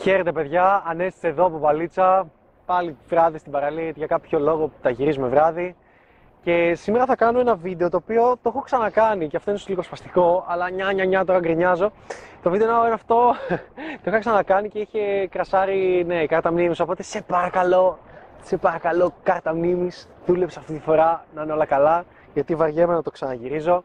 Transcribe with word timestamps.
Χαίρετε 0.00 0.32
παιδιά, 0.32 0.82
Ανέστης 0.86 1.22
εδώ 1.22 1.44
από 1.44 1.58
Βαλίτσα. 1.58 2.30
Πάλι 2.66 2.96
βράδυ 3.08 3.38
στην 3.38 3.52
παραλία 3.52 3.82
γιατί 3.82 3.98
για 3.98 4.06
κάποιο 4.06 4.38
λόγο 4.38 4.66
που 4.66 4.74
τα 4.82 4.90
γυρίζουμε 4.90 5.28
βράδυ. 5.28 5.76
Και 6.42 6.74
σήμερα 6.74 7.06
θα 7.06 7.16
κάνω 7.16 7.40
ένα 7.40 7.54
βίντεο 7.54 7.88
το 7.88 7.96
οποίο 7.96 8.22
το 8.42 8.48
έχω 8.48 8.60
ξανακάνει 8.60 9.28
και 9.28 9.36
αυτό 9.36 9.50
είναι 9.50 9.60
λίγο 9.66 9.82
σπαστικό, 9.82 10.44
αλλά 10.48 10.70
νιά 10.70 10.92
νιά 10.92 11.04
νιά 11.04 11.24
τώρα 11.24 11.38
γκρινιάζω. 11.38 11.92
Το 12.42 12.50
βίντεο 12.50 12.84
είναι 12.84 12.94
αυτό, 12.94 13.34
το 14.02 14.04
είχα 14.04 14.18
ξανακάνει 14.18 14.68
και 14.68 14.78
είχε 14.78 15.28
κρασάρει 15.30 16.04
ναι, 16.06 16.26
κάρτα 16.26 16.52
μνήμης, 16.52 16.80
οπότε 16.80 17.02
σε 17.02 17.22
παρακαλώ, 17.22 17.98
σε 18.42 18.56
παρακαλώ 18.56 19.12
κάρτα 19.22 19.54
μνήμης, 19.54 20.08
δούλεψε 20.26 20.58
αυτή 20.58 20.72
τη 20.72 20.80
φορά 20.80 21.24
να 21.34 21.42
είναι 21.42 21.52
όλα 21.52 21.64
καλά, 21.64 22.04
γιατί 22.34 22.54
βαριέμαι 22.54 22.94
να 22.94 23.02
το 23.02 23.10
ξαναγυρίζω. 23.10 23.84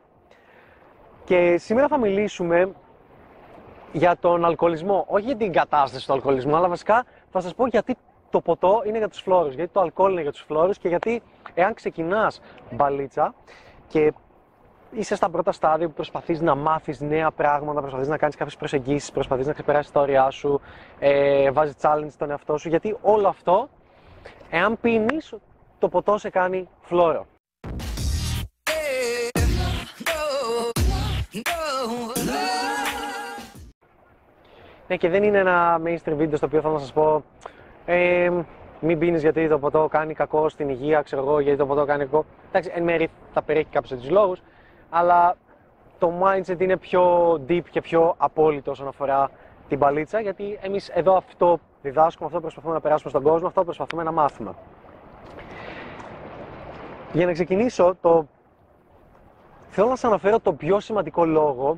Και 1.24 1.58
σήμερα 1.58 1.88
θα 1.88 1.98
μιλήσουμε 1.98 2.72
για 3.96 4.18
τον 4.18 4.46
αλκοολισμό. 4.46 5.06
Όχι 5.08 5.26
για 5.26 5.36
την 5.36 5.52
κατάσταση 5.52 6.08
του 6.08 6.14
αλκοολισμού, 6.14 6.56
αλλά 6.56 6.68
βασικά 6.68 7.06
θα 7.32 7.40
σας 7.40 7.56
πω 7.56 7.68
γιατί 7.68 7.96
το 8.30 8.42
ποτό 8.42 8.82
είναι 8.86 8.98
για 8.98 9.10
τους 9.10 9.22
φλόρους. 9.22 9.54
Γιατί 9.54 9.74
το 9.74 9.80
αλκοόλ 9.80 10.12
είναι 10.12 10.22
για 10.22 10.32
τους 10.32 10.42
φλόρους 10.42 10.78
και 10.78 10.88
γιατί 10.88 11.22
εάν 11.54 11.74
ξεκινάς 11.74 12.42
μπαλίτσα 12.72 13.34
και 13.88 14.14
είσαι 14.92 15.16
στα 15.16 15.30
πρώτα 15.30 15.52
στάδια 15.52 15.88
που 15.88 15.94
προσπαθείς 15.94 16.42
να 16.42 16.56
μάθεις 16.56 17.00
νέα 17.00 17.32
πράγματα, 17.32 17.80
προσπαθείς 17.80 18.08
να 18.08 18.18
κάνεις 18.18 18.36
κάποιες 18.36 18.58
προσεγγίσεις, 18.58 19.12
προσπαθείς 19.12 19.48
να 19.48 19.54
ξεπεράσεις 19.54 19.92
τα 19.92 20.02
όρια 20.02 20.30
σου, 20.30 20.62
ε, 21.00 21.52
βάζεις 21.52 21.76
challenge 21.82 22.10
στον 22.10 22.30
εαυτό 22.30 22.58
σου. 22.58 22.70
Γιατί 22.70 22.98
όλο 23.02 23.28
αυτό, 23.28 23.70
εάν 24.50 24.78
πίνεις, 24.82 25.34
το 25.80 25.90
ποτό 25.90 26.18
σε 26.18 26.30
κάνει 26.30 26.70
φλόρο. 26.82 27.26
Ναι, 34.88 34.96
και 34.96 35.10
δεν 35.10 35.24
είναι 35.24 35.38
ένα 35.38 35.82
mainstream 35.86 36.14
βίντεο 36.16 36.38
στο 36.38 36.46
οποίο 36.46 36.62
θέλω 36.62 36.74
να 36.74 36.80
σας 36.80 36.94
πω 36.94 37.24
ε, 37.86 38.30
μην 38.80 39.00
πίνεις 39.00 39.22
γιατί 39.22 39.48
το 39.48 39.60
ποτό 39.60 39.88
κάνει 39.88 40.14
κακό 40.14 40.50
στην 40.50 40.70
υγεία, 40.70 41.02
ξέρω 41.02 41.22
εγώ, 41.22 41.40
γιατί 41.40 41.58
το 41.58 41.66
ποτό 41.66 41.86
κάνει 41.86 42.06
κακό. 42.06 42.26
Εντάξει, 42.48 42.72
εν 42.76 42.84
μέρει 42.84 43.10
θα 43.34 43.42
περιέχει 43.42 43.68
κάποιους 43.72 43.92
τέτοιου 43.92 44.14
λόγους, 44.14 44.42
αλλά 44.90 45.36
το 46.00 46.14
mindset 46.24 46.60
είναι 46.60 46.78
πιο 46.78 47.34
deep 47.48 47.64
και 47.70 47.82
πιο 47.82 48.14
απόλυτο 48.18 48.72
όσον 48.72 48.88
αφορά 48.88 49.30
την 49.68 49.80
παλίτσα, 49.80 50.20
γιατί 50.20 50.60
εμείς 50.62 50.90
εδώ 50.90 51.16
αυτό 51.16 51.60
διδάσκουμε, 51.82 52.28
αυτό 52.28 52.40
προσπαθούμε 52.40 52.74
να 52.74 52.82
περάσουμε 52.82 53.10
στον 53.10 53.24
κόσμο, 53.24 53.48
αυτό 53.48 53.64
προσπαθούμε 53.64 54.04
να 54.04 54.12
μάθουμε. 54.12 54.54
Για 57.14 57.26
να 57.26 57.32
ξεκινήσω, 57.32 57.96
το... 58.02 58.28
θέλω 59.68 59.88
να 59.88 59.96
σας 59.96 60.10
αναφέρω 60.10 60.40
το 60.40 60.54
πιο 60.54 60.80
σημαντικό 60.80 61.26
λόγο 61.26 61.78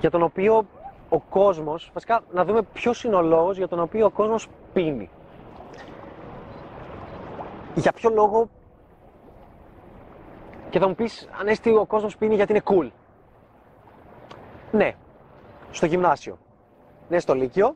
για 0.00 0.10
τον 0.10 0.22
οποίο 0.22 0.66
ο 1.14 1.22
κόσμος, 1.28 1.90
βασικά 1.92 2.20
να 2.32 2.44
δούμε 2.44 2.62
ποιος 2.62 3.04
είναι 3.04 3.14
ο 3.14 3.22
λόγος 3.22 3.56
για 3.56 3.68
τον 3.68 3.80
οποίο 3.80 4.06
ο 4.06 4.10
κόσμος 4.10 4.48
πίνει. 4.72 5.10
Για 7.74 7.92
ποιο 7.92 8.10
λόγο 8.10 8.48
και 10.70 10.78
θα 10.78 10.88
μου 10.88 10.94
πεις 10.94 11.28
Ανέστη 11.40 11.76
ο 11.76 11.84
κόσμος 11.86 12.16
πίνει 12.16 12.34
γιατί 12.34 12.52
είναι 12.52 12.62
cool. 12.64 12.90
Ναι, 14.72 14.94
στο 15.70 15.86
γυμνάσιο. 15.86 16.38
Ναι, 17.08 17.18
στο 17.18 17.34
λύκειο. 17.34 17.74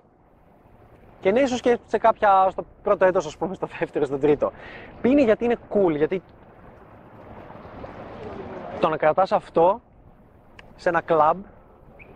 Και 1.21 1.31
ναι, 1.31 1.41
ίσως 1.41 1.61
και 1.61 1.79
σε 1.87 1.99
κάποια, 1.99 2.49
στο 2.51 2.65
πρώτο 2.83 3.05
έτος, 3.05 3.27
ας 3.27 3.37
πούμε, 3.37 3.55
στο 3.55 3.69
δεύτερο, 3.79 4.05
στο 4.05 4.19
τρίτο. 4.19 4.53
Πίνει 5.01 5.23
γιατί 5.23 5.45
είναι 5.45 5.57
cool, 5.71 5.97
γιατί 5.97 6.23
το 8.81 8.89
να 8.89 8.97
κρατάς 8.97 9.33
αυτό 9.33 9.81
σε 10.77 10.89
ένα 10.89 11.01
κλαμπ 11.01 11.45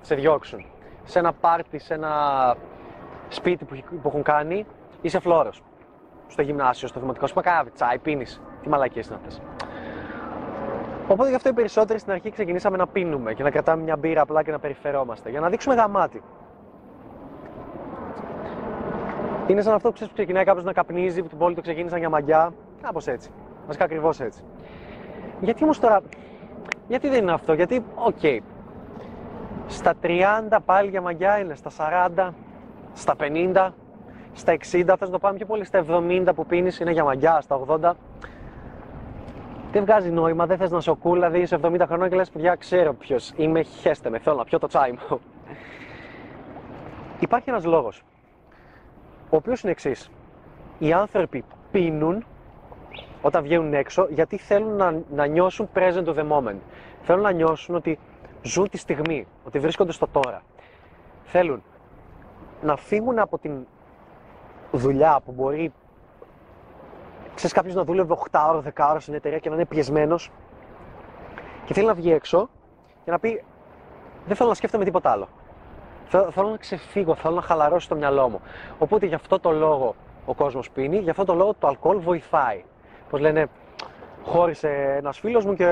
σε 0.01 0.15
διώξουν 0.15 0.65
σε 1.05 1.19
ένα 1.19 1.33
πάρτι, 1.33 1.79
σε 1.79 1.95
ένα 1.95 2.11
σπίτι 3.29 3.65
που, 3.65 3.77
που 4.03 4.09
έχουν 4.09 4.23
κάνει, 4.23 4.67
είσαι 5.01 5.19
φλόρος. 5.19 5.63
Στο 6.27 6.43
γυμνάσιο, 6.43 6.89
στο 6.89 7.01
δημοτικό 7.01 7.27
σου 7.27 7.35
μακάβι, 7.37 7.71
τσάι, 7.71 7.99
πίνεις. 7.99 8.41
Τι 8.63 8.69
μαλακίες 8.69 9.07
είναι 9.07 9.17
αυτές. 9.17 9.41
Οπότε 11.09 11.29
γι' 11.29 11.35
αυτό 11.35 11.49
οι 11.49 11.53
περισσότεροι 11.53 11.99
στην 11.99 12.13
αρχή 12.13 12.31
ξεκινήσαμε 12.31 12.77
να 12.77 12.87
πίνουμε 12.87 13.35
και 13.35 13.43
να 13.43 13.51
κρατάμε 13.51 13.83
μια 13.83 13.97
μπύρα 13.97 14.21
απλά 14.21 14.43
και 14.43 14.51
να 14.51 14.59
περιφερόμαστε. 14.59 15.31
Για 15.31 15.41
να 15.41 15.49
δείξουμε 15.49 15.75
γαμάτι. 15.75 16.23
Είναι 19.47 19.63
σαν 19.63 19.75
αυτό 19.75 19.89
που 19.89 19.95
ξέρεις 19.95 20.13
που 20.13 20.19
ξεκινάει 20.19 20.45
κάποιος 20.45 20.65
να 20.65 20.73
καπνίζει, 20.73 21.23
που 21.23 21.37
όλοι 21.39 21.55
το 21.55 21.61
ξεκίνησαν 21.61 21.99
για 21.99 22.09
μαγιά. 22.09 22.53
Κάπως 22.83 23.07
έτσι. 23.07 23.31
Βασικά 23.67 23.85
ακριβώς 23.85 24.21
έτσι. 24.21 24.43
Γιατί 25.41 25.65
όμως 25.65 25.81
τώρα. 25.81 26.01
Γιατί 26.89 27.09
δεν 27.09 27.23
είναι 27.23 27.33
αυτό, 27.33 27.53
γιατί, 27.53 27.85
OK, 27.95 28.17
okay, 28.23 28.39
στα 29.73 29.95
30 30.03 30.59
πάλι 30.65 30.91
για 30.91 31.01
μαγκιά 31.01 31.39
είναι, 31.39 31.55
στα 31.55 31.71
40, 32.17 32.31
στα 32.93 33.15
50, 33.21 33.71
στα 34.33 34.53
60, 34.53 34.59
θες 34.69 35.01
να 35.01 35.11
το 35.11 35.19
πάμε 35.19 35.37
πιο 35.37 35.47
πολύ, 35.47 35.65
στα 35.65 35.85
70 35.89 36.29
που 36.35 36.47
πίνεις 36.47 36.81
είναι 36.81 36.91
για 36.91 37.05
μαγκιά, 37.05 37.41
στα 37.41 37.61
80. 37.67 37.93
Δεν 39.73 39.85
βγάζει 39.85 40.11
νόημα, 40.11 40.47
δεν 40.47 40.57
θες 40.59 40.71
να 40.71 40.81
'σαι 40.81 40.99
cool, 41.03 41.13
δηλαδή 41.13 41.41
είσαι 41.41 41.59
70 41.63 41.81
χρονών 41.87 42.09
και 42.09 42.17
λες 42.17 42.31
παιδιά 42.31 42.55
ξέρω 42.55 42.95
ποιος 42.95 43.33
είμαι, 43.37 43.63
χέστε 43.63 44.11
με, 44.11 44.19
θέλω 44.19 44.37
να 44.37 44.45
πιω 44.45 44.59
το 44.59 44.67
τσάι 44.67 44.91
μου. 44.91 45.21
Υπάρχει 47.19 47.51
ένας 47.51 47.65
λόγος, 47.65 48.03
ο 49.31 49.37
οποίος 49.37 49.63
είναι 49.63 49.73
εξής. 49.73 50.11
Οι 50.79 50.93
άνθρωποι 50.93 51.45
πίνουν 51.71 52.25
όταν 53.23 53.43
βγαίνουν 53.43 53.75
έξω 53.75 54.07
γιατί 54.11 54.37
θέλουν 54.37 54.77
να, 54.77 55.03
να 55.15 55.27
νιώσουν 55.27 55.69
present 55.75 56.05
of 56.05 56.15
the 56.15 56.29
moment. 56.31 56.59
Θέλουν 57.03 57.23
να 57.23 57.33
νιώσουν 57.33 57.75
ότι 57.75 57.99
ζουν 58.43 58.69
τη 58.69 58.79
στιγμή, 58.79 59.27
ότι 59.45 59.59
βρίσκονται 59.59 59.93
στο 59.93 60.07
τώρα. 60.07 60.43
Θέλουν 61.25 61.63
να 62.63 62.77
φύγουν 62.77 63.19
από 63.19 63.39
την 63.39 63.67
δουλειά 64.73 65.21
που 65.25 65.33
μπορεί 65.33 65.73
ξέρεις 67.35 67.53
κάποιος 67.53 67.75
να 67.75 67.85
δούλευε 67.85 68.17
8 68.31 68.47
ώρα, 68.49 68.63
10 68.75 68.89
ώρα 68.91 69.01
στην 69.01 69.15
εταιρεία 69.15 69.39
και 69.39 69.49
να 69.49 69.55
είναι 69.55 69.67
πιεσμένος 69.67 70.31
και 71.65 71.75
θέλει 71.75 71.87
να 71.87 71.95
βγει 71.95 72.13
έξω 72.13 72.49
και 73.05 73.11
να 73.11 73.19
πει 73.19 73.45
δεν 74.27 74.37
θέλω 74.37 74.49
να 74.49 74.55
σκέφτομαι 74.55 74.85
τίποτα 74.85 75.11
άλλο. 75.11 75.29
Θέλω, 76.31 76.49
να 76.49 76.57
ξεφύγω, 76.57 77.15
θέλω 77.15 77.35
να 77.35 77.43
χαλαρώσω 77.43 77.89
το 77.89 77.95
μυαλό 77.95 78.29
μου. 78.29 78.41
Οπότε 78.79 79.07
γι' 79.07 79.15
αυτό 79.15 79.41
το 79.41 79.51
λόγο 79.51 79.95
ο 80.27 80.35
κόσμος 80.35 80.71
πίνει, 80.71 80.99
γι' 80.99 81.11
αυτό 81.11 81.25
το 81.25 81.35
λόγο 81.35 81.55
το 81.59 81.67
αλκοόλ 81.67 81.99
βοηθάει. 81.99 82.65
Πώς 83.11 83.21
λένε, 83.21 83.47
χώρισε 84.25 84.95
ένας 84.99 85.19
φίλος 85.19 85.45
μου 85.45 85.55
και 85.55 85.67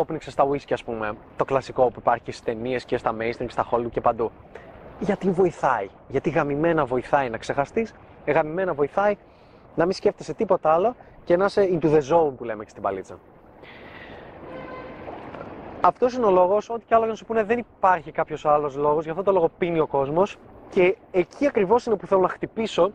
το 0.00 0.06
πνίξε 0.06 0.30
στα 0.30 0.48
whisky, 0.48 0.72
ας 0.72 0.84
πούμε, 0.84 1.12
το 1.36 1.44
κλασικό 1.44 1.82
που 1.82 1.94
υπάρχει 1.98 2.22
στις 2.24 2.42
ταινίες 2.42 2.84
και 2.84 2.96
στα 2.96 3.14
mainstream, 3.20 3.46
στα 3.48 3.68
Hollywood 3.70 3.90
και 3.90 4.00
παντού. 4.00 4.30
Γιατί 5.00 5.30
βοηθάει. 5.30 5.88
Γιατί 6.08 6.30
γαμημένα 6.30 6.84
βοηθάει 6.84 7.30
να 7.30 7.38
ξεχαστείς, 7.38 7.94
γαμημένα 8.26 8.74
βοηθάει 8.74 9.16
να 9.74 9.84
μην 9.84 9.94
σκέφτεσαι 9.94 10.34
τίποτα 10.34 10.72
άλλο 10.72 10.96
και 11.24 11.36
να 11.36 11.44
είσαι 11.44 11.68
into 11.72 11.86
the 11.86 12.00
zone 12.10 12.32
που 12.36 12.44
λέμε 12.44 12.64
και 12.64 12.70
στην 12.70 12.82
παλίτσα. 12.82 13.18
Αυτός 15.80 16.14
είναι 16.14 16.26
ο 16.26 16.30
λόγος, 16.30 16.70
ό,τι 16.70 16.84
και 16.84 16.94
άλλο 16.94 17.06
να 17.06 17.14
σου 17.14 17.24
πούνε, 17.24 17.42
δεν 17.42 17.58
υπάρχει 17.58 18.12
κάποιος 18.12 18.46
άλλος 18.46 18.76
λόγος, 18.76 19.04
γι' 19.04 19.10
αυτό 19.10 19.22
το 19.22 19.32
λόγο 19.32 19.50
πίνει 19.58 19.78
ο 19.78 19.86
κόσμος. 19.86 20.36
Και 20.70 20.96
εκεί 21.10 21.46
ακριβώς 21.46 21.86
είναι 21.86 21.96
που 21.96 22.06
θέλω 22.06 22.20
να 22.20 22.28
χτυπήσω 22.28 22.92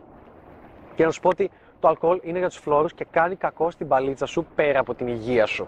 και 0.94 1.04
να 1.04 1.10
σου 1.10 1.20
πω 1.20 1.28
ότι 1.28 1.50
το 1.80 1.88
αλκοόλ 1.88 2.20
είναι 2.22 2.38
για 2.38 2.48
τους 2.48 2.58
φλόρους 2.58 2.94
και 2.94 3.06
κάνει 3.10 3.36
κακό 3.36 3.70
στην 3.70 3.88
παλίτσα 3.88 4.26
σου 4.26 4.46
πέρα 4.54 4.78
από 4.78 4.94
την 4.94 5.06
υγεία 5.06 5.46
σου. 5.46 5.66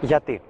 Γιατί; 0.00 0.40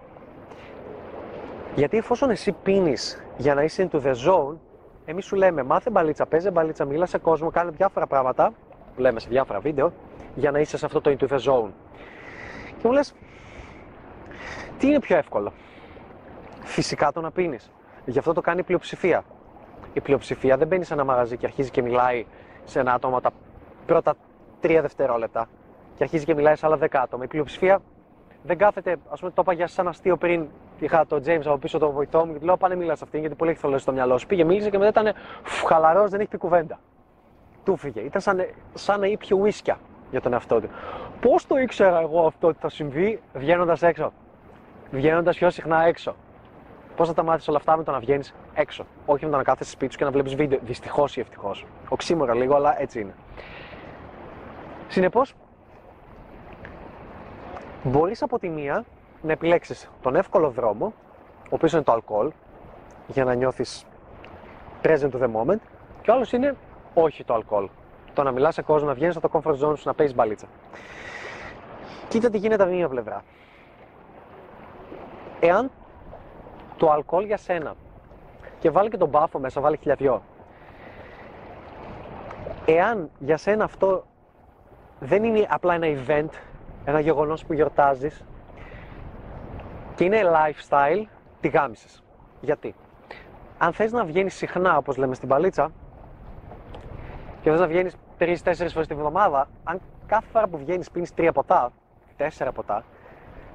Γιατί 1.75 1.97
εφόσον 1.97 2.31
εσύ 2.31 2.53
πίνεις 2.53 3.23
για 3.37 3.55
να 3.55 3.63
είσαι 3.63 3.89
into 3.91 4.03
the 4.03 4.15
zone, 4.27 4.57
εμείς 5.05 5.25
σου 5.25 5.37
λέμε 5.37 5.63
μάθε 5.63 5.91
μπαλίτσα, 5.91 6.27
παίζε 6.27 6.51
μπαλίτσα, 6.51 6.85
μίλα 6.85 7.07
σε 7.07 7.19
κόσμο, 7.19 7.51
κάνε 7.51 7.71
διάφορα 7.71 8.07
πράγματα, 8.07 8.53
που 8.95 9.01
λέμε 9.01 9.21
σε 9.21 9.29
διάφορα 9.29 9.61
βίντεο, 9.61 9.93
για 10.35 10.51
να 10.51 10.59
είσαι 10.59 10.77
σε 10.77 10.87
αυτό 10.87 11.01
το 11.01 11.17
into 11.19 11.29
the 11.29 11.39
zone. 11.39 11.71
Και 12.79 12.87
μου 12.87 12.93
λες, 12.93 13.15
τι 14.79 14.87
είναι 14.87 15.01
πιο 15.01 15.17
εύκολο; 15.17 15.53
Φυσικά 16.63 17.13
το 17.13 17.21
να 17.21 17.31
πίνεις. 17.31 17.71
Γι' 18.05 18.19
αυτό 18.19 18.33
το 18.33 18.41
κάνει 18.41 18.61
η 18.61 18.63
πλειοψηφία. 18.63 19.25
Η 19.93 20.01
πλειοψηφία 20.01 20.57
δεν 20.57 20.67
μπαίνει 20.67 20.85
σε 20.85 20.93
ένα 20.93 21.05
μαγαζί 21.05 21.37
και 21.37 21.47
αρχίζει 21.47 21.71
και 21.71 21.83
μιλάει 21.83 22.27
σε 22.65 22.81
ένα 22.81 22.93
άτομο 22.93 23.21
τα 23.21 23.31
πρώτα 23.87 24.15
τρία 24.61 24.83
δευτερόλεπτα 24.83 25.49
και 25.97 26.03
αρχίζει 26.03 26.25
και 26.25 26.35
μιλάει 26.35 26.57
σε 26.57 26.67
άλλα 26.67 26.77
δέκα 26.77 27.01
άτομα. 27.01 27.25
Η 27.25 27.27
πλειοψηφία 27.27 27.81
δεν 28.43 28.59
κάθεται, 28.59 28.97
ας 29.11 29.21
πούμε, 29.21 29.33
το 29.33 29.43
είπα 29.43 29.53
για 29.53 29.67
σαν 29.67 29.89
αστείο 29.89 30.17
πριν. 30.17 30.47
Είχα 30.79 31.07
τον 31.07 31.23
James 31.27 31.43
από 31.45 31.59
πίσω 31.59 31.79
το 31.79 31.91
βοηθό 31.91 32.27
μου 32.27 32.33
και 32.33 32.39
του 32.39 32.45
λέω: 32.45 32.57
Πάνε 32.57 32.75
μίλας 32.75 32.99
σε 32.99 33.05
αυτήν 33.05 33.21
γιατί 33.21 33.35
πολύ 33.35 33.51
έχει 33.51 33.61
θολώσει 33.61 33.83
στο 33.83 33.93
μυαλό 33.93 34.19
σου. 34.19 34.27
Πήγε, 34.27 34.45
μίλησε 34.45 34.71
και 34.71 34.79
μετά 34.79 35.01
ήταν 35.01 35.15
χαλαρός, 35.67 36.11
δεν 36.11 36.21
έχει 36.21 36.29
πει 36.29 36.37
κουβέντα. 36.37 36.79
Του 37.65 37.77
φύγε. 37.77 38.01
Ήταν 38.01 38.21
σαν, 38.21 38.47
σαν 38.75 39.01
να 39.01 39.07
ήπια 39.07 39.37
ουίσκια 39.37 39.79
για 40.11 40.21
τον 40.21 40.33
εαυτό 40.33 40.61
του. 40.61 40.69
Πώς 41.21 41.47
το 41.47 41.57
ήξερα 41.57 42.01
εγώ 42.01 42.27
αυτό 42.27 42.47
ότι 42.47 42.59
θα 42.61 42.69
συμβεί 42.69 43.21
βγαίνοντας 43.35 43.83
έξω; 43.83 44.13
Βγαίνοντας 44.91 45.37
πιο 45.37 45.51
συχνά 45.51 45.85
έξω. 45.85 46.15
Πώς 46.97 47.09
θα 47.09 47.15
τα 47.15 47.23
μάθεις 47.23 47.49
όλα 47.49 47.57
αυτά 47.57 47.77
με 47.77 47.83
το 47.83 47.91
να 47.91 47.99
βγαίνεις 47.99 48.35
έξω; 48.55 48.85
Όχι 49.07 49.25
με 49.25 49.31
το 49.31 49.37
να 49.37 49.43
κάθεσαι 49.43 49.71
σπίτι 49.71 49.93
σου 49.93 49.99
και 49.99 50.05
να 50.05 50.11
βλέπεις 50.11 50.35
βίντεο. 50.35 50.59
Δυστυχώς 50.63 51.17
ή 51.17 51.21
ευτυχώς. 51.21 51.67
Οξύμορα 51.89 52.35
λίγο, 52.35 52.55
αλλά 52.55 52.81
έτσι 52.81 53.01
είναι. 53.01 53.15
Συνεπώς, 54.89 55.35
Μπορεί 57.83 58.15
από 58.21 58.39
τη 58.39 58.49
μία 58.49 58.85
να 59.23 59.33
επιλέξεις 59.33 59.91
τον 60.03 60.17
εύκολο 60.17 60.51
δρόμο, 60.51 60.93
ο 61.45 61.49
οποίος 61.51 61.73
είναι 61.73 61.83
το 61.83 61.93
αλκοόλ, 61.93 62.33
για 63.07 63.25
να 63.25 63.35
νιώθεις 63.35 63.87
present 64.83 65.11
to 65.11 65.21
the 65.21 65.31
moment. 65.35 65.59
Και 66.03 66.11
ο 66.11 66.15
άλλος 66.15 66.33
είναι 66.33 66.57
όχι 66.95 67.25
το 67.25 67.35
αλκοόλ. 67.35 67.69
Το 68.15 68.23
να 68.23 68.31
μιλάς 68.31 68.55
σε 68.55 68.63
κόσμο, 68.63 68.89
να 68.89 68.95
βγαίνεις 68.95 69.17
από 69.17 69.29
το 69.29 69.41
comfort 69.41 69.53
zone 69.53 69.79
σου, 69.79 69.83
να 69.85 69.95
παίζεις 69.95 70.17
μπαλίτσα. 70.17 70.47
Κοίτα 72.09 72.31
τι 72.31 72.39
γίνεται 72.39 72.63
από 72.63 72.71
την 72.71 72.81
μία 72.81 72.89
πλευρά. 72.89 73.25
Εάν 75.41 75.71
το 76.77 76.91
αλκοόλ 76.91 77.25
για 77.25 77.37
σένα 77.37 77.75
και 78.59 78.71
βάλει 78.71 78.89
και 78.89 78.97
τον 78.97 79.09
μπάφο 79.09 79.39
μέσα, 79.39 79.61
βάλει 79.61 79.77
χιλιαδιό. 79.77 80.23
Εάν 82.65 83.11
για 83.19 83.37
σένα 83.37 83.65
αυτό 83.65 84.05
δεν 85.01 85.25
είναι 85.25 85.47
απλά 85.51 85.75
ένα 85.75 85.87
event, 85.87 86.29
ένα 86.89 87.01
γεγονός 87.01 87.45
που 87.45 87.53
γιορτάζεις 87.53 88.25
και 89.95 90.05
είναι 90.05 90.21
lifestyle, 90.25 91.05
τη 91.41 91.49
γάμισες. 91.49 92.03
Γιατί; 92.41 92.75
Αν 93.59 93.73
θες 93.73 93.93
να 93.93 94.05
βγαίνεις 94.05 94.35
συχνά, 94.35 94.77
όπως 94.77 94.97
λέμε 94.97 95.15
στην 95.15 95.29
παλίτσα, 95.29 95.71
και 97.43 97.51
θες 97.51 97.61
να 97.61 97.67
βγαίνεις 97.67 97.97
3-4 98.19 98.73
φορές 98.73 98.87
τη 98.87 98.95
βδομάδα, 98.95 99.49
αν 99.65 99.81
κάθε 100.07 100.27
φορά 100.33 100.47
που 100.47 100.59
βγαίνεις 100.59 100.91
πίνεις 100.91 101.13
3 101.15 101.31
ποτά, 101.33 101.73
4 102.17 102.53
ποτά, 102.55 102.85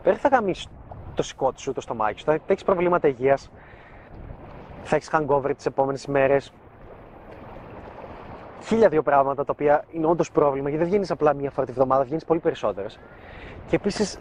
δεν 0.04 0.18
θα 0.18 0.28
γαμίσεις 0.28 0.68
το 1.14 1.24
σηκώτη 1.24 1.62
σου, 1.62 1.74
το 1.74 1.82
στομάχι 1.82 2.20
σου, 2.20 2.26
θα 2.26 2.40
έχεις 2.48 2.64
προβλήματα 2.64 3.08
υγείας, 3.08 3.52
θα 4.84 4.96
έχεις 4.96 5.10
hangover 5.12 5.52
τις 5.56 5.66
επόμενες 5.66 6.04
ημέρες, 6.04 6.54
χίλια 8.64 8.90
δύο 8.90 9.02
πράγματα 9.02 9.46
τα 9.46 9.52
οποία 9.52 9.84
είναι 9.92 10.06
όντως 10.06 10.32
πρόβλημα 10.32 10.70
γιατί 10.70 10.84
δεν 10.84 10.92
βγαίνεις 10.92 11.12
απλά 11.12 11.34
μία 11.34 11.50
φορά 11.50 11.66
τη 11.66 11.72
βδομάδα, 11.72 12.04
βγαίνεις 12.04 12.26
πολύ 12.26 12.40
περισσότερες. 12.40 13.00
Και 13.68 13.76
επίσης 13.76 14.20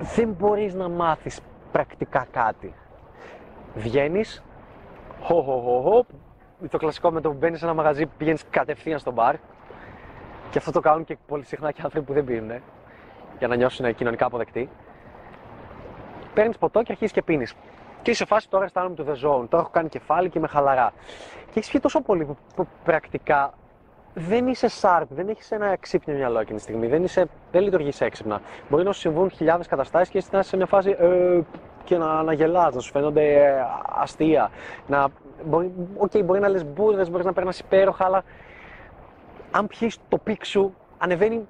δεν 0.00 0.28
μπορείς 0.28 0.74
να 0.74 0.88
μάθεις 0.88 1.40
πρακτικά 1.72 2.26
κάτι. 2.30 2.74
Βγαίνεις, 3.74 4.42
χω, 5.22 5.42
χω, 5.42 5.60
χω, 5.60 5.80
χω, 5.80 6.06
το 6.68 6.78
κλασικό 6.78 7.10
με 7.10 7.20
το 7.20 7.30
που 7.30 7.36
μπαίνεις 7.36 7.58
σε 7.58 7.64
ένα 7.64 7.74
μαγαζί 7.74 8.06
πηγαίνεις 8.06 8.44
κατευθείαν 8.50 8.98
στο 8.98 9.10
μπαρ. 9.10 9.34
Και 10.50 10.58
αυτό 10.58 10.70
το 10.70 10.80
κάνουν 10.80 11.04
και 11.04 11.16
πολύ 11.26 11.44
συχνά 11.44 11.72
και 11.72 11.80
άνθρωποι 11.84 12.06
που 12.06 12.12
δεν 12.12 12.24
πίνουν 12.24 12.60
για 13.38 13.48
να 13.48 13.56
νιώσουν 13.56 13.94
κοινωνικά 13.94 14.26
αποδεκτοί. 14.26 14.68
Παίρνεις 16.34 16.58
ποτό 16.58 16.82
και 16.82 16.92
αρχίζεις 16.92 17.14
και 17.14 17.22
πίνεις. 17.22 17.54
Και 18.02 18.10
είσαι 18.10 18.24
φάση 18.24 18.48
τώρα 18.48 18.64
αισθάνομαι 18.64 18.94
το 18.94 19.04
The 19.08 19.12
Zone. 19.12 19.48
Τώρα 19.48 19.62
έχω 19.62 19.70
κάνει 19.70 19.88
κεφάλι 19.88 20.28
και 20.28 20.40
με 20.40 20.46
χαλαρά. 20.46 20.92
Και 21.46 21.58
έχεις 21.58 21.70
πιει 21.70 21.80
τόσο 21.80 22.00
πολύ 22.00 22.36
που 22.54 22.66
πρακτικά 22.84 23.52
δεν 24.14 24.46
είσαι 24.46 24.68
sharp, 24.80 25.04
δεν 25.08 25.28
έχεις 25.28 25.50
ένα 25.50 25.76
ξύπνιο 25.76 26.16
μυαλό 26.16 26.40
εκείνη 26.40 26.56
τη 26.56 26.62
στιγμή. 26.62 26.86
Δεν, 26.86 27.04
είσαι, 27.04 27.26
δεν 27.52 27.62
λειτουργείς 27.62 28.00
έξυπνα. 28.00 28.40
Μπορεί 28.68 28.84
να 28.84 28.92
σου 28.92 29.00
συμβούν 29.00 29.30
χιλιάδες 29.30 29.66
καταστάσεις 29.66 30.08
και 30.08 30.18
εσύ 30.18 30.28
να 30.32 30.38
είσαι 30.38 30.48
σε 30.48 30.56
μια 30.56 30.66
φάση 30.66 30.96
ε, 30.98 31.40
και 31.84 31.96
να, 31.96 32.22
να 32.22 32.32
γελάς, 32.32 32.74
να 32.74 32.80
σου 32.80 32.90
φαίνονται 32.90 33.34
ε, 33.34 33.64
αστεία. 34.00 34.50
Να, 34.86 35.08
μπορεί, 35.44 35.72
okay, 35.98 36.24
μπορεί 36.24 36.40
να 36.40 36.48
λες 36.48 36.64
μπούρδες, 36.64 37.10
μπορείς 37.10 37.26
να 37.26 37.32
περνάς 37.32 37.58
υπέροχα, 37.58 38.04
αλλά 38.04 38.24
αν 39.50 39.66
πιεις 39.66 39.98
το 40.08 40.18
peak 40.18 40.44
σου, 40.44 40.74
ανεβαίνει. 40.98 41.48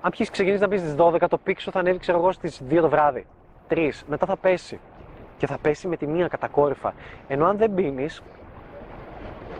Αν 0.00 0.10
πιεις 0.10 0.30
ξεκινήσεις 0.30 0.62
να 0.62 0.68
πιεις 0.68 0.80
στις 0.80 0.94
12, 0.98 1.28
το 1.28 1.38
peak 1.38 1.60
σου 1.60 1.70
θα 1.70 1.78
ανέβει, 1.78 1.98
ξέρω 1.98 2.18
εγώ, 2.18 2.32
στις 2.32 2.62
2 2.70 2.80
το 2.80 2.88
βράδυ. 2.88 3.26
3. 3.68 3.90
Μετά 4.06 4.26
θα 4.26 4.36
πέσει. 4.36 4.80
Και 5.36 5.46
θα 5.46 5.58
πέσει 5.62 5.88
με 5.88 5.96
τη 5.96 6.06
μία 6.06 6.28
κατακόρυφα. 6.28 6.94
Ενώ 7.28 7.46
αν 7.46 7.56
δεν 7.56 7.74
πίνεις, 7.74 8.22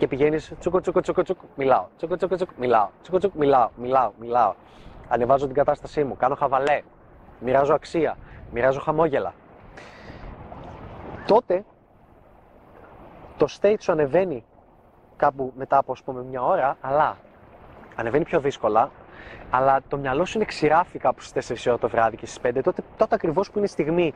και 0.00 0.06
πηγαίνεις 0.06 0.52
τσούκο 0.58 0.81
τσούκο 0.81 1.00
τσούκο 1.00 1.23
τσούκο, 1.23 1.44
μιλάω. 1.55 1.87
Τσούκο 1.97 2.17
τσούκο 2.17 2.35
τσούκο, 2.35 2.52
μιλάω. 2.58 2.88
Τσούκο 3.02 3.19
τσούκο, 3.19 3.38
μιλάω, 3.38 3.69
μιλάω, 3.76 4.12
μιλάω. 4.19 4.55
Ανεβάζω 5.08 5.47
την 5.47 5.55
κατάστασή 5.55 6.05
μου, 6.05 6.17
κάνω 6.17 6.35
χαβαλέ. 6.35 6.82
Μοιράζω 7.41 7.75
αξία, 7.75 8.17
μοιράζω 8.52 8.81
χαμόγελα. 8.81 9.35
Τότε 11.26 11.64
το 13.37 13.47
state 13.61 13.76
σου 13.79 13.93
ανεβαίνει 13.93 14.44
κάπου 15.17 15.52
μετά 15.56 15.79
από 15.79 15.93
ας 15.93 16.03
πούμε 16.03 16.23
μια 16.23 16.43
ώρα, 16.43 16.76
αλλά 16.81 17.17
ανεβαίνει 17.94 18.25
πιο 18.25 18.41
δύσκολα, 18.41 18.91
αλλά 19.50 19.81
το 19.88 19.96
μυαλό 19.96 20.25
σου 20.25 20.37
είναι 20.37 20.46
ξηράφι 20.46 20.99
κάπου 20.99 21.20
στις 21.20 21.64
4 21.64 21.70
ώρα 21.70 21.79
το 21.79 21.88
βράδυ 21.88 22.17
και 22.17 22.26
στις 22.26 22.41
5, 22.43 22.61
τότε, 22.62 22.82
τότε 22.96 23.14
ακριβώς 23.14 23.50
που 23.50 23.56
είναι 23.56 23.67
η 23.67 23.70
στιγμή 23.70 24.14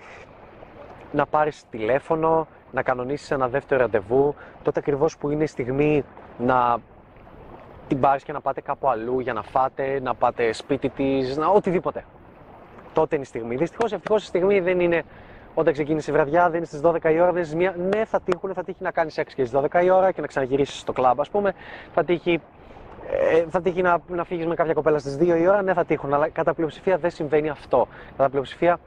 να 1.12 1.26
πάρεις 1.26 1.64
τηλέφωνο, 1.70 2.46
να 2.75 2.82
κανονίσεις 2.82 3.31
ένα 3.31 3.49
δεύτερο 3.49 3.81
ραντεβού, 3.81 4.35
τότε 4.62 4.79
ακριβώς 4.79 5.17
που 5.17 5.31
είναι 5.31 5.43
η 5.43 5.47
στιγμή 5.47 6.05
να 6.38 6.79
την 7.88 8.00
πάρεις 8.00 8.23
και 8.23 8.32
να 8.32 8.41
πάτε 8.41 8.61
κάπου 8.61 8.88
αλλού 8.88 9.21
για 9.21 9.32
να 9.32 9.43
φάτε, 9.43 10.00
να 10.03 10.15
πάτε 10.15 10.53
σπίτι 10.53 10.88
της, 10.88 11.37
να 11.37 11.47
οτιδήποτε. 11.47 12.05
Τότε 12.93 13.15
είναι 13.15 13.25
η 13.25 13.29
στιγμή. 13.29 13.56
Δυστυχώς, 13.56 13.93
ευτυχώς 13.93 14.23
η 14.23 14.26
στιγμή 14.26 14.61
δεν 14.61 14.81
είναι 14.81 15.03
όταν 15.55 15.73
ξεκίνησε 15.73 16.11
η 16.11 16.15
βραδιά, 16.15 16.44
δεν 16.44 16.56
είναι 16.56 16.67
στις 16.67 16.81
12 16.81 17.12
η 17.12 17.21
ώρα, 17.21 17.32
δεν 17.32 17.43
είναι 17.43 17.55
μία. 17.55 17.75
Ναι, 17.94 18.05
θα 18.05 18.21
τύχουν, 18.21 18.55
θα 18.55 18.65
τύχει 18.65 18.82
να 18.82 18.91
κάνεις 18.91 19.19
6 19.19 19.35
και 19.35 19.44
στις 19.44 19.61
12 19.61 19.85
η 19.85 19.91
ώρα 19.91 20.12
και 20.12 20.21
να 20.21 20.26
ξαναγυρίσεις 20.26 20.79
στο 20.79 20.93
κλαμπ, 20.93 21.21
ας 21.21 21.31
πούμε. 21.31 21.55
Θα 21.94 22.05
τύχει, 22.05 22.41
ε, 23.11 23.44
θα 23.49 23.61
τύχει 23.61 23.82
να, 23.82 23.99
να 24.09 24.25
φύγεις 24.25 24.47
με 24.47 24.55
κάποια 24.55 24.73
κοπέλα 24.73 24.99
στις 24.99 25.17
2 25.17 25.37
η 25.38 25.47
ώρα, 25.49 25.62
ναι, 25.62 25.73
θα 25.73 25.85
τύχουν. 25.85 26.15
Αλλά 26.15 26.29
κατά 26.29 26.55
πλειοψηφία 26.55 26.99
δεν 26.99 27.11
συμβαίνει 27.11 27.49
αυτό. 27.49 27.88
Κατά 28.17 28.31
πλειοψηφία 28.31 28.79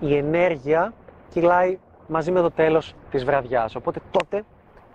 η 0.00 0.16
ενέργεια 0.16 0.92
κυλάει 1.30 1.78
μαζί 2.08 2.30
με 2.30 2.40
το 2.40 2.50
τέλος 2.50 2.94
της 3.10 3.24
βραδιάς. 3.24 3.74
Οπότε 3.74 4.00
τότε 4.10 4.44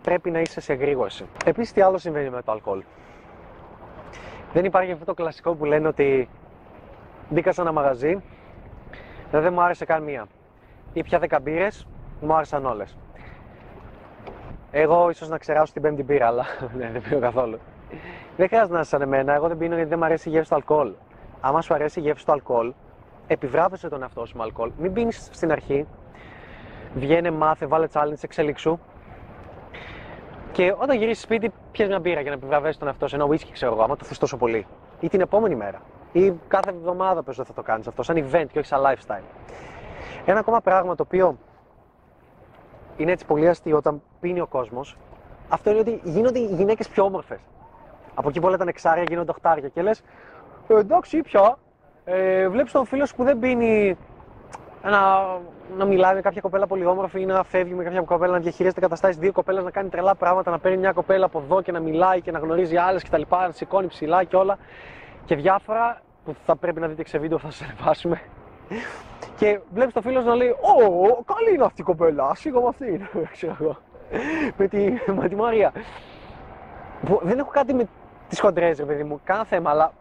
πρέπει 0.01 0.31
να 0.31 0.39
είσαι 0.39 0.61
σε 0.61 0.73
γρήγορση. 0.73 1.25
Επίσης, 1.45 1.73
τι 1.73 1.81
άλλο 1.81 1.97
συμβαίνει 1.97 2.29
με 2.29 2.41
το 2.41 2.51
αλκοόλ; 2.51 2.83
Δεν 4.53 4.65
υπάρχει 4.65 4.91
αυτό 4.91 5.05
το 5.05 5.13
κλασικό 5.13 5.53
που 5.53 5.65
λένε 5.65 5.87
ότι 5.87 6.29
μπήκα 7.29 7.51
σε 7.51 7.61
ένα 7.61 7.71
μαγαζί, 7.71 8.21
δεν 9.31 9.53
μου 9.53 9.61
άρεσε 9.61 9.85
καν 9.85 10.03
μία. 10.03 10.25
Ή 10.93 11.03
πια 11.03 11.19
10 11.19 11.39
μπύρες, 11.41 11.87
μου 12.21 12.33
άρεσαν 12.33 12.65
όλες. 12.65 12.97
Εγώ 14.71 15.09
ίσως 15.09 15.29
να 15.29 15.37
ξεράσω 15.37 15.73
την 15.73 15.81
πέμπτη 15.81 16.03
μπύρα, 16.03 16.27
αλλά 16.27 16.45
ναι, 16.77 16.89
δεν 16.91 17.01
πίνω 17.01 17.19
καθόλου. 17.19 17.59
Δεν 18.37 18.47
χρειάζεται 18.47 18.73
να 18.73 18.79
είσαι 18.79 18.89
σαν 18.89 19.01
εμένα, 19.01 19.33
εγώ 19.33 19.47
δεν 19.47 19.57
πίνω 19.57 19.73
γιατί 19.75 19.89
δεν 19.89 19.99
μου 19.99 20.05
αρέσει 20.05 20.29
η 20.29 20.31
γεύση 20.31 20.49
του 20.49 20.55
αλκοόλ. 20.55 20.91
Άμα 21.41 21.61
σου 21.61 21.73
αρέσει 21.73 21.99
η 21.99 22.01
γεύση 22.03 22.25
του 22.25 22.31
αλκοόλ, 22.31 22.73
επιβράβευσε 23.27 23.89
τον 23.89 24.01
εαυτό 24.01 24.25
σου 24.25 24.37
με 24.37 24.43
αλκοόλ. 24.43 24.71
Μην 24.77 24.93
πίνεις 24.93 25.29
στην 25.31 25.51
αρχή, 25.51 25.85
βγαίνε, 26.95 27.31
μάθε, 27.31 27.65
βάλε 27.65 27.87
challenge, 27.93 28.23
εξελίξου. 28.23 28.79
Και 30.51 30.75
όταν 30.77 30.97
γυρίσεις 30.97 31.23
σπίτι, 31.23 31.51
πιες 31.71 31.87
μια 31.87 31.99
μπύρα 31.99 32.21
για 32.21 32.29
να 32.29 32.35
επιβραβεύσεις 32.35 32.77
τον 32.77 32.87
εαυτό 32.87 33.07
σου. 33.07 33.15
Ένα 33.15 33.25
whisky, 33.27 33.49
ξέρω 33.51 33.73
εγώ, 33.73 33.83
άμα 33.83 33.95
το 33.95 34.05
θε 34.05 34.13
τόσο 34.19 34.37
πολύ. 34.37 34.65
Ή 34.99 35.09
την 35.09 35.21
επόμενη 35.21 35.55
μέρα. 35.55 35.81
Ή 36.11 36.33
κάθε 36.47 36.69
εβδομάδα 36.69 37.23
πες 37.23 37.35
θα 37.35 37.53
το 37.55 37.61
κάνεις 37.61 37.87
αυτό, 37.87 38.03
σαν 38.03 38.17
event 38.17 38.45
και 38.51 38.59
όχι 38.59 38.67
σαν 38.67 38.81
lifestyle. 38.85 39.23
Ένα 40.25 40.39
ακόμα 40.39 40.61
πράγμα 40.61 40.95
το 40.95 41.03
οποίο 41.05 41.37
είναι 42.97 43.11
έτσι 43.11 43.25
πολύ 43.25 43.49
αστείο 43.49 43.77
όταν 43.77 44.01
πίνει 44.19 44.39
ο 44.39 44.47
κόσμος, 44.47 44.97
αυτό 45.49 45.69
είναι 45.69 45.79
ότι 45.79 46.01
γίνονται 46.03 46.39
οι 46.39 46.45
γυναίκες 46.45 46.87
πιο 46.87 47.03
όμορφες. 47.03 47.39
Από 48.13 48.29
εκεί 48.29 48.39
που 48.39 48.47
όλα 48.47 48.57
τα 48.57 48.65
νεξάρια 48.65 49.03
γίνονται 49.07 49.31
οχτάρια 49.31 49.67
και 49.67 49.81
λες, 49.81 50.03
ε, 50.67 50.75
εντάξει, 50.75 51.21
πια. 51.21 51.57
Ε, 52.05 52.47
Βλέπεις 52.47 52.71
τον 52.71 52.85
φίλο 52.85 53.05
σου 53.05 53.15
που 53.15 53.23
δεν 53.23 53.39
πίνει 53.39 53.97
να, 54.89 55.25
να 55.77 55.85
μιλάει 55.85 56.13
με 56.13 56.21
κάποια 56.21 56.41
κοπέλα 56.41 56.67
πολύ 56.67 56.85
όμορφη 56.85 57.21
ή 57.21 57.25
να 57.25 57.43
φεύγει 57.43 57.73
με 57.73 57.83
κάποια 57.83 58.01
κοπέλα 58.01 58.31
να 58.31 58.39
διαχειρίζεται 58.39 58.81
καταστάσεις 58.81 59.17
δύο 59.17 59.31
κοπέλες, 59.31 59.63
να 59.63 59.71
κάνει 59.71 59.89
τρελά 59.89 60.15
πράγματα, 60.15 60.51
να 60.51 60.59
παίρνει 60.59 60.77
μια 60.77 60.91
κοπέλα 60.91 61.25
από 61.25 61.39
εδώ 61.39 61.61
και 61.61 61.71
να 61.71 61.79
μιλάει 61.79 62.21
και 62.21 62.31
να 62.31 62.39
γνωρίζει 62.39 62.77
άλλες 62.77 63.03
κτλ. 63.03 63.21
Να 63.29 63.51
σηκώνει 63.51 63.87
ψηλά 63.87 64.23
και 64.23 64.35
όλα 64.35 64.57
και 65.25 65.35
διάφορα 65.35 66.01
που 66.25 66.35
θα 66.45 66.55
πρέπει 66.55 66.79
να 66.79 66.87
δείτε 66.87 67.07
σε 67.07 67.17
βίντεο 67.17 67.37
θα 67.37 67.51
σας 67.51 67.69
ανεβάσουμε. 67.69 68.21
Και 69.35 69.59
βλέπεις 69.73 69.93
το 69.93 70.01
φίλο 70.01 70.21
να 70.21 70.35
λέει: 70.35 70.49
Ω, 70.49 71.23
καλή 71.23 71.53
είναι 71.55 71.63
αυτή 71.65 71.81
η 71.81 71.83
κοπέλα, 71.83 72.35
σίγουρα 72.35 72.61
με 72.61 72.67
αυτήν. 72.67 73.07
Ξέρω 73.35 73.57
εγώ. 73.61 73.77
με, 74.57 74.67
τη, 74.67 74.93
με 75.11 75.27
τη 75.27 75.35
Μαρία. 75.35 75.71
Δεν 77.21 77.39
έχω 77.39 77.49
κάτι 77.49 77.73
με 77.73 77.87
τις 78.29 78.39
χοντρές, 78.39 78.77
ρε 78.77 78.85
παιδί 78.85 79.03
μου, 79.03 79.19
κανένα 79.23 79.45
θέμα, 79.45 79.69
αλλά 79.69 79.91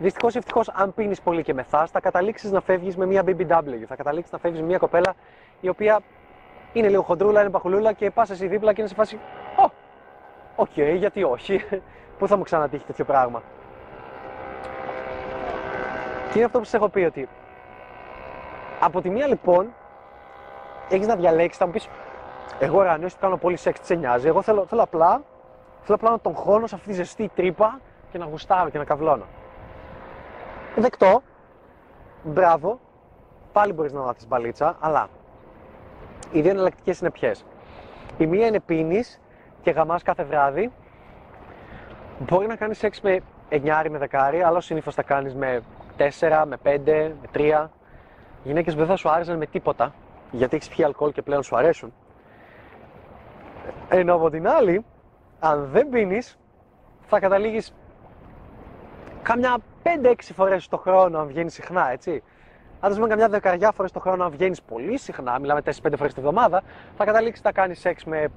Δυστυχώς 0.00 0.34
ή 0.34 0.38
ευτυχώς, 0.38 0.68
αν 0.68 0.94
πίνεις 0.94 1.20
πολύ 1.20 1.42
και 1.42 1.54
μεθάς, 1.54 1.90
θα 1.90 2.00
καταλήξεις 2.00 2.50
να 2.50 2.60
φεύγεις 2.60 2.96
με 2.96 3.06
μια 3.06 3.22
BBW. 3.26 3.84
Θα 3.86 3.96
καταλήξεις 3.96 4.32
να 4.32 4.38
φεύγεις 4.38 4.60
με 4.60 4.66
μια 4.66 4.78
κοπέλα 4.78 5.14
η 5.60 5.68
οποία 5.68 6.00
είναι 6.72 6.88
λίγο 6.88 7.02
χοντρούλα, 7.02 7.40
είναι 7.40 7.50
παχουλούλα 7.50 7.92
και 7.92 8.10
πας 8.10 8.30
εσύ 8.30 8.46
δίπλα 8.46 8.72
και 8.72 8.80
είναι 8.80 8.88
σε 8.88 8.94
φάση. 8.94 9.18
Ω, 9.56 9.70
OK, 10.56 10.68
okay, 10.76 10.94
γιατί 10.96 11.22
όχι. 11.22 11.60
Πού 12.18 12.26
θα 12.26 12.36
μου 12.36 12.42
ξανατύχει 12.42 12.84
τέτοιο 12.84 13.04
πράγμα; 13.04 13.42
Και 16.32 16.36
είναι 16.36 16.44
αυτό 16.44 16.58
που 16.58 16.64
σας 16.64 16.76
έχω 16.76 16.88
πει 16.88 17.00
ότι 17.00 17.28
από 18.80 19.00
τη 19.00 19.10
μία 19.10 19.26
λοιπόν 19.26 19.74
έχεις 20.88 21.06
να 21.06 21.16
διαλέξεις, 21.16 21.56
θα 21.56 21.66
μου 21.66 21.72
πεις, 21.72 21.88
εγώ 22.58 22.82
ρε, 22.82 22.96
του 23.00 23.08
κάνω 23.20 23.36
πολύ 23.36 23.56
σεξ, 23.56 23.80
τι 23.80 23.86
σε 23.86 23.94
νοιάζει. 23.94 24.26
Εγώ 24.26 24.42
θέλω, 24.42 24.66
θέλω, 24.66 24.82
απλά, 24.82 25.22
θέλω 25.82 25.94
απλά 25.94 26.10
να 26.10 26.18
τον 26.18 26.34
χώνω 26.34 26.66
σε 26.66 26.74
αυτή 26.74 26.88
τη 26.88 26.94
ζεστή 26.94 27.30
τρύπα 27.34 27.80
και 28.12 28.18
να 28.18 28.24
γουστάρω 28.24 28.70
και 28.70 28.78
να 28.78 28.84
καβλώνω. 28.84 29.24
Δεκτό. 30.76 31.22
Μπράβο. 32.22 32.80
Πάλι 33.52 33.72
μπορείς 33.72 33.92
να 33.92 34.00
μάθεις 34.00 34.26
μπαλίτσα, 34.28 34.76
αλλά 34.80 35.08
οι 36.32 36.40
δύο 36.40 36.50
εναλλακτικές 36.50 37.00
είναι 37.00 37.10
ποιες; 37.10 37.44
Η 38.18 38.26
μία 38.26 38.46
είναι 38.46 38.60
πίνει 38.60 39.02
και 39.62 39.70
γαμάς 39.70 40.02
κάθε 40.02 40.24
βράδυ. 40.24 40.72
Μπορεί 42.18 42.46
να 42.46 42.56
κάνεις 42.56 42.78
σεξ 42.78 43.00
με 43.00 43.20
9 43.48 43.90
με 43.90 43.98
10, 43.98 44.42
αλλά 44.46 44.60
συνήθως 44.60 44.94
θα 44.94 45.02
κάνεις 45.02 45.34
με 45.34 45.62
4, 45.96 46.44
με 46.46 46.56
5, 46.56 47.14
με 47.20 47.28
3. 47.32 47.70
Οι 48.44 48.48
γυναίκες 48.48 48.74
δεν 48.74 48.86
θα 48.86 48.96
σου 48.96 49.10
άρεσαν 49.10 49.36
με 49.36 49.46
τίποτα, 49.46 49.94
γιατί 50.30 50.56
έχεις 50.56 50.68
πιει 50.68 50.84
αλκοόλ 50.84 51.12
και 51.12 51.22
πλέον 51.22 51.42
σου 51.42 51.56
αρέσουν. 51.56 51.92
Ενώ 53.88 54.14
από 54.14 54.30
την 54.30 54.48
άλλη, 54.48 54.84
αν 55.40 55.68
δεν 55.72 55.88
πίνεις, 55.88 56.38
θα 57.06 57.20
καταλήγεις 57.20 57.74
καμιά 59.22 59.56
5-6 59.82 60.14
φορές 60.34 60.68
το 60.68 60.76
χρόνο 60.76 61.18
αν 61.18 61.26
βγαίνει 61.26 61.50
συχνά, 61.50 61.90
έτσι. 61.90 62.22
Αν 62.80 62.94
πούμε 62.94 63.06
καμιά 63.06 63.28
δεκαριά 63.28 63.72
φορές 63.72 63.92
το 63.92 64.00
χρόνο 64.00 64.24
αν 64.24 64.30
βγαίνεις 64.30 64.62
πολύ 64.62 64.98
συχνά, 64.98 65.38
μιλάμε 65.38 65.60
4-5 65.64 65.70
φορές 65.96 66.14
τη 66.14 66.20
βδομάδα, 66.20 66.62
θα 66.96 67.04
καταλήξεις 67.04 67.44
να 67.44 67.52
κάνεις 67.52 67.80
σεξ 67.80 68.04
με, 68.04 68.28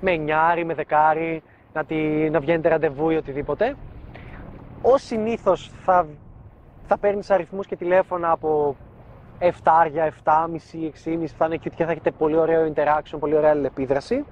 με 0.00 0.10
εννιάρι, 0.10 0.64
με 0.64 0.74
δεκάρι, 0.74 1.42
να, 1.72 1.84
τη, 1.84 2.30
να 2.30 2.40
βγαίνετε 2.40 2.68
ραντεβού 2.68 3.10
ή 3.10 3.16
οτιδήποτε. 3.16 3.76
Ω 4.82 4.96
συνήθως 4.96 5.70
θα, 5.84 6.06
θα 6.86 6.98
παίρνεις 6.98 7.30
αριθμούς 7.30 7.66
και 7.66 7.76
τηλέφωνα 7.76 8.30
από 8.30 8.76
7, 9.38 9.48
7,5, 10.24 10.42
6,5 11.04 11.26
θα 11.26 11.46
είναι 11.46 11.58
cute 11.64 11.74
και 11.74 11.84
θα 11.84 11.90
έχετε 11.90 12.10
πολύ 12.10 12.36
ωραίο 12.36 12.72
interaction, 12.74 13.16
πολύ 13.18 13.36
ωραία 13.36 13.50
αλληλεπίδραση. 13.50 14.24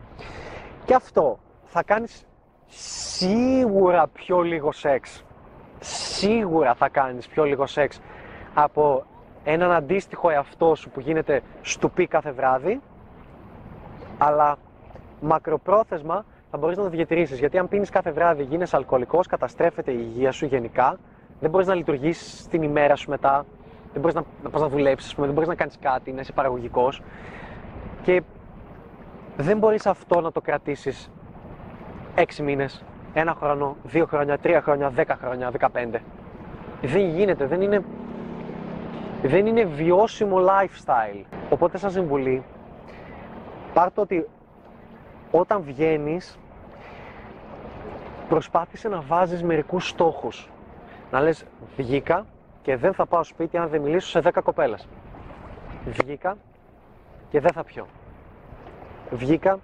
Και 0.84 0.94
αυτό 0.94 1.38
θα 1.64 1.82
κάνεις 1.82 2.26
σίγουρα 2.66 4.08
πιο 4.08 4.40
λίγο 4.40 4.72
σεξ. 4.72 5.24
Σίγουρα 6.20 6.74
θα 6.74 6.88
κάνεις 6.88 7.26
πιο 7.26 7.44
λίγο 7.44 7.66
σεξ 7.66 8.00
από 8.54 9.04
έναν 9.44 9.72
αντίστοιχο 9.72 10.30
εαυτό 10.30 10.74
σου 10.74 10.90
που 10.90 11.00
γίνεται 11.00 11.42
στουπί 11.62 12.06
κάθε 12.06 12.30
βράδυ, 12.30 12.80
αλλά 14.18 14.56
μακροπρόθεσμα 15.20 16.24
θα 16.50 16.58
μπορείς 16.58 16.76
να 16.76 16.82
το 16.82 16.88
διατηρήσεις. 16.88 17.38
Γιατί 17.38 17.58
αν 17.58 17.68
πίνεις 17.68 17.90
κάθε 17.90 18.10
βράδυ, 18.10 18.42
γίνεσαι 18.42 18.76
αλκοολικός, 18.76 19.26
καταστρέφεται 19.26 19.90
η 19.90 19.98
υγεία 20.00 20.32
σου 20.32 20.46
γενικά, 20.46 20.96
δεν 21.40 21.50
μπορείς 21.50 21.66
να 21.66 21.74
λειτουργήσεις 21.74 22.46
την 22.46 22.62
ημέρα 22.62 22.96
σου 22.96 23.10
μετά, 23.10 23.44
δεν 23.92 24.00
μπορείς 24.00 24.14
να, 24.14 24.22
να 24.42 24.50
πας 24.50 24.60
να 24.60 24.68
δουλέψεις, 24.68 25.14
δεν 25.18 25.32
μπορείς 25.32 25.48
να 25.48 25.54
κάνεις 25.54 25.78
κάτι, 25.80 26.12
να 26.12 26.20
είσαι 26.20 26.32
παραγωγικός. 26.32 27.02
Και 28.02 28.22
δεν 29.36 29.58
μπορείς 29.58 29.86
αυτό 29.86 30.20
να 30.20 30.32
το 30.32 30.40
κρατήσεις 30.40 31.10
6 32.14 32.42
μήνες, 32.42 32.84
ένα 33.14 33.34
χρόνο, 33.34 33.76
δύο 33.82 34.06
χρόνια, 34.06 34.38
τρία 34.38 34.60
χρόνια, 34.62 34.90
δέκα 34.90 35.18
χρόνια, 35.22 35.50
δεκαπέντε. 35.50 36.02
Δεν 36.82 37.08
γίνεται, 37.08 37.46
δεν 37.46 37.60
είναι, 37.60 37.84
δεν 39.22 39.46
είναι 39.46 39.64
βιώσιμο 39.64 40.36
lifestyle. 40.38 41.24
Οπότε 41.50 41.78
σαν 41.78 41.90
συμβουλή, 41.90 42.42
πάρ' 43.74 43.88
ότι 43.94 44.26
όταν 45.30 45.62
βγαίνεις, 45.62 46.38
προσπάθησε 48.28 48.88
να 48.88 49.00
βάζεις 49.00 49.42
μερικούς 49.42 49.88
στόχους. 49.88 50.50
Να 51.10 51.20
λες, 51.20 51.44
βγήκα 51.76 52.26
και 52.62 52.76
δεν 52.76 52.94
θα 52.94 53.06
πάω 53.06 53.22
σπίτι 53.22 53.56
αν 53.56 53.68
δεν 53.68 53.80
μιλήσω 53.80 54.08
σε 54.08 54.20
10 54.20 54.42
κοπέλες. 54.42 54.88
Βγήκα 55.86 56.36
και 57.30 57.40
δεν 57.40 57.52
θα 57.52 57.64
πιω. 57.64 57.86
Βγήκα 59.10 59.58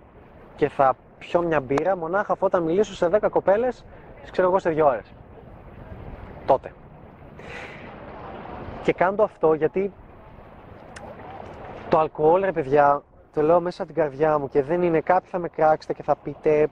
και 0.56 0.68
θα 0.68 0.96
πιω 1.26 1.42
μια 1.42 1.60
μπύρα 1.60 1.96
μονάχα 1.96 2.32
αφού 2.32 2.46
όταν 2.46 2.62
μιλήσω 2.62 2.94
σε 2.94 3.08
10 3.12 3.28
κοπέλες, 3.30 3.84
ξέρω 4.30 4.48
εγώ 4.48 4.58
σε 4.58 4.70
2 4.70 4.84
ώρες. 4.86 5.12
Τότε. 6.46 6.72
Και 8.82 8.92
κάνω 8.92 9.22
αυτό 9.22 9.54
γιατί 9.54 9.92
το 11.88 11.98
αλκοόλ, 11.98 12.44
ρε 12.44 12.52
παιδιά, 12.52 13.02
το 13.34 13.42
λέω 13.42 13.60
μέσα 13.60 13.82
από 13.82 13.92
την 13.92 14.02
καρδιά 14.02 14.38
μου 14.38 14.48
και 14.48 14.62
δεν 14.62 14.82
είναι 14.82 15.00
κάποιοι 15.00 15.30
θα 15.30 15.38
με 15.38 15.48
κράξετε 15.48 15.92
και 15.92 16.02
θα 16.02 16.16
πείτε 16.16 16.68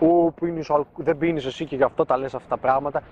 Ου, 0.00 0.32
πίνεις, 0.40 0.70
δεν 0.96 1.18
πίνεις 1.18 1.44
εσύ 1.46 1.64
και 1.64 1.76
γι' 1.76 1.82
αυτό 1.82 2.04
τα 2.04 2.16
λες 2.16 2.34
αυτά 2.34 2.48
τα 2.48 2.56
πράγματα. 2.56 3.02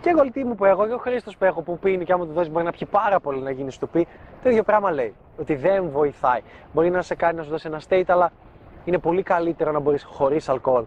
Και 0.00 0.10
εγώ 0.10 0.30
τι 0.30 0.44
μου 0.44 0.54
που 0.54 0.64
έχω, 0.64 0.86
και 0.86 0.92
ο 0.92 0.98
Χρήστος 0.98 1.36
που 1.36 1.44
έχω 1.44 1.62
που 1.62 1.78
πίνει 1.78 2.04
και 2.04 2.12
άμα 2.12 2.26
του 2.26 2.32
δώσεις 2.32 2.52
μπορεί 2.52 2.64
να 2.64 2.70
πιει 2.70 2.88
πάρα 2.90 3.20
πολύ 3.20 3.40
να 3.40 3.50
γίνει 3.50 3.70
στοπή. 3.70 4.06
Το 4.42 4.48
ίδιο 4.50 4.62
πράγμα 4.62 4.90
λέει. 4.90 5.14
Ότι 5.38 5.54
δεν 5.54 5.88
βοηθάει. 5.88 6.40
Μπορεί 6.72 6.90
να 6.90 7.02
σε 7.02 7.14
κάνει 7.14 7.36
να 7.36 7.42
σου 7.42 7.50
δώσει 7.50 7.66
ένα 7.66 7.80
state, 7.88 8.04
αλλά 8.06 8.32
είναι 8.84 8.98
πολύ 8.98 9.22
καλύτερο 9.22 9.72
να 9.72 9.78
μπορείς 9.80 10.04
χωρίς 10.04 10.48
αλκοόλ 10.48 10.84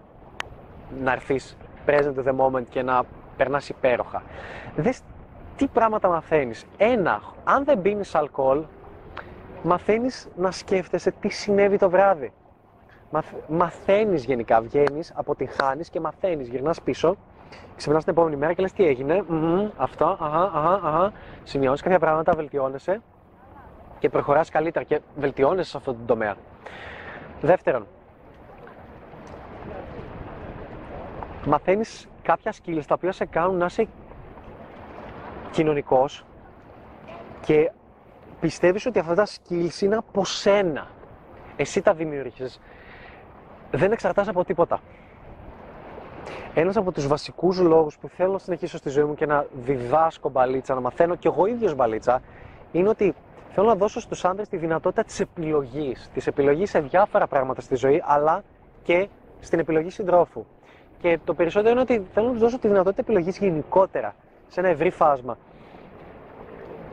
να 1.03 1.11
έρθεις 1.11 1.57
present 1.85 2.13
to 2.15 2.23
the 2.25 2.35
moment 2.37 2.63
και 2.69 2.81
να 2.81 3.03
περνάς 3.37 3.69
υπέροχα. 3.69 4.23
Δες 4.75 5.01
τι 5.55 5.67
πράγματα 5.67 6.07
μαθαίνεις. 6.07 6.65
Ένα, 6.77 7.21
αν 7.43 7.63
δεν 7.63 7.81
πίνεις 7.81 8.15
αλκοόλ, 8.15 8.63
μαθαίνεις 9.63 10.27
να 10.35 10.51
σκέφτεσαι 10.51 11.11
τι 11.11 11.29
συνέβη 11.29 11.77
το 11.77 11.89
βράδυ. 11.89 12.31
Μαθαίνεις 13.47 14.25
γενικά, 14.25 14.61
βγαίνεις, 14.61 15.13
αποτυγχάνει 15.15 15.83
και 15.83 15.99
μαθαίνεις, 15.99 16.47
γυρνάς 16.47 16.81
πίσω 16.81 17.17
Ξυπνάς 17.75 18.03
την 18.03 18.13
επόμενη 18.13 18.35
μέρα 18.35 18.53
και 18.53 18.61
λες 18.61 18.73
τι 18.73 18.85
έγινε. 18.85 19.23
Mm, 19.29 19.69
αυτό, 19.77 20.17
αχα, 20.19 20.51
αχα, 20.53 20.73
αχα. 20.73 21.11
Σημειώσει 21.43 21.83
κάποια 21.83 21.99
πράγματα, 21.99 22.33
βελτιώνεσαι 22.35 23.01
και 23.99 24.09
προχωράς 24.09 24.49
καλύτερα 24.49 24.85
και 24.85 24.99
βελτιώνεσαι 25.15 25.69
σε 25.69 25.77
αυτό 25.77 25.91
το 25.93 25.99
τομέα. 26.05 26.35
Δεύτερον, 27.43 27.87
μαθαίνεις 31.45 32.07
κάποια 32.21 32.53
skills 32.53 32.81
τα 32.87 32.93
οποία 32.93 33.11
σε 33.11 33.25
κάνουν 33.25 33.57
να 33.57 33.65
είσαι 33.65 33.87
κοινωνικός 35.51 36.25
και 37.45 37.71
πιστεύεις 38.39 38.85
ότι 38.85 38.99
αυτά 38.99 39.13
τα 39.13 39.25
skills 39.25 39.81
είναι 39.81 39.95
από 39.95 40.25
σένα. 40.25 40.87
Εσύ 41.55 41.81
τα 41.81 41.93
δημιούργησες. 41.93 42.59
Δεν 43.71 43.91
εξαρτάς 43.91 44.27
από 44.27 44.45
τίποτα. 44.45 44.79
Ένας 46.53 46.77
από 46.77 46.91
τους 46.91 47.07
βασικούς 47.07 47.59
λόγους 47.59 47.97
που 47.97 48.07
θέλω 48.07 48.31
να 48.31 48.39
συνεχίσω 48.39 48.77
στη 48.77 48.89
ζωή 48.89 49.03
μου 49.03 49.13
και 49.13 49.25
να 49.25 49.45
διδάσκω 49.53 50.29
μπαλίτσα, 50.29 50.73
να 50.73 50.79
μαθαίνω 50.81 51.15
κι 51.15 51.27
εγώ 51.27 51.45
ίδιος 51.45 51.75
μπαλίτσα, 51.75 52.21
είναι 52.71 52.89
ότι 52.89 53.15
θέλω 53.53 53.67
να 53.67 53.75
δώσω 53.75 53.99
στους 53.99 54.25
άντρες 54.25 54.47
τη 54.47 54.57
δυνατότητα 54.57 55.03
της 55.03 55.19
επιλογής. 55.19 56.09
Της 56.13 56.27
επιλογής 56.27 56.69
σε 56.69 56.79
διάφορα 56.79 57.27
πράγματα 57.27 57.61
στη 57.61 57.75
ζωή, 57.75 58.03
αλλά 58.05 58.43
και 58.83 59.07
στην 59.39 59.59
επιλογή 59.59 59.89
συντρόφου. 59.89 60.45
Και 60.99 61.19
το 61.25 61.33
περισσότερο 61.33 61.71
είναι 61.71 61.81
ότι 61.81 62.05
θέλω 62.13 62.25
να 62.25 62.31
τους 62.31 62.41
δώσω 62.41 62.59
τη 62.59 62.67
δυνατότητα 62.67 63.01
επιλογής 63.01 63.37
γενικότερα, 63.37 64.15
σε 64.47 64.59
ένα 64.59 64.69
ευρύ 64.69 64.89
φάσμα. 64.89 65.37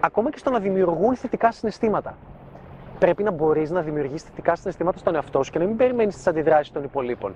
Ακόμα 0.00 0.31
και 0.31 0.38
στο 0.38 0.50
να 0.50 0.59
δημιουργούν 0.59 1.17
θετικά 1.17 1.52
συναισθήματα. 1.52 2.17
Πρέπει 2.99 3.23
να 3.23 3.31
μπορείς 3.31 3.71
να 3.71 3.81
δημιουργείς 3.81 4.23
θετικά 4.23 4.57
συναισθήματα 4.57 4.99
στον 4.99 5.14
εαυτό 5.14 5.43
σου 5.43 5.50
και 5.50 5.59
να 5.59 5.64
μην 5.64 5.76
περιμένεις 5.76 6.14
τις 6.14 6.26
αντιδράσεις 6.26 6.73
των 6.73 6.85
υπολείπων. 6.85 7.35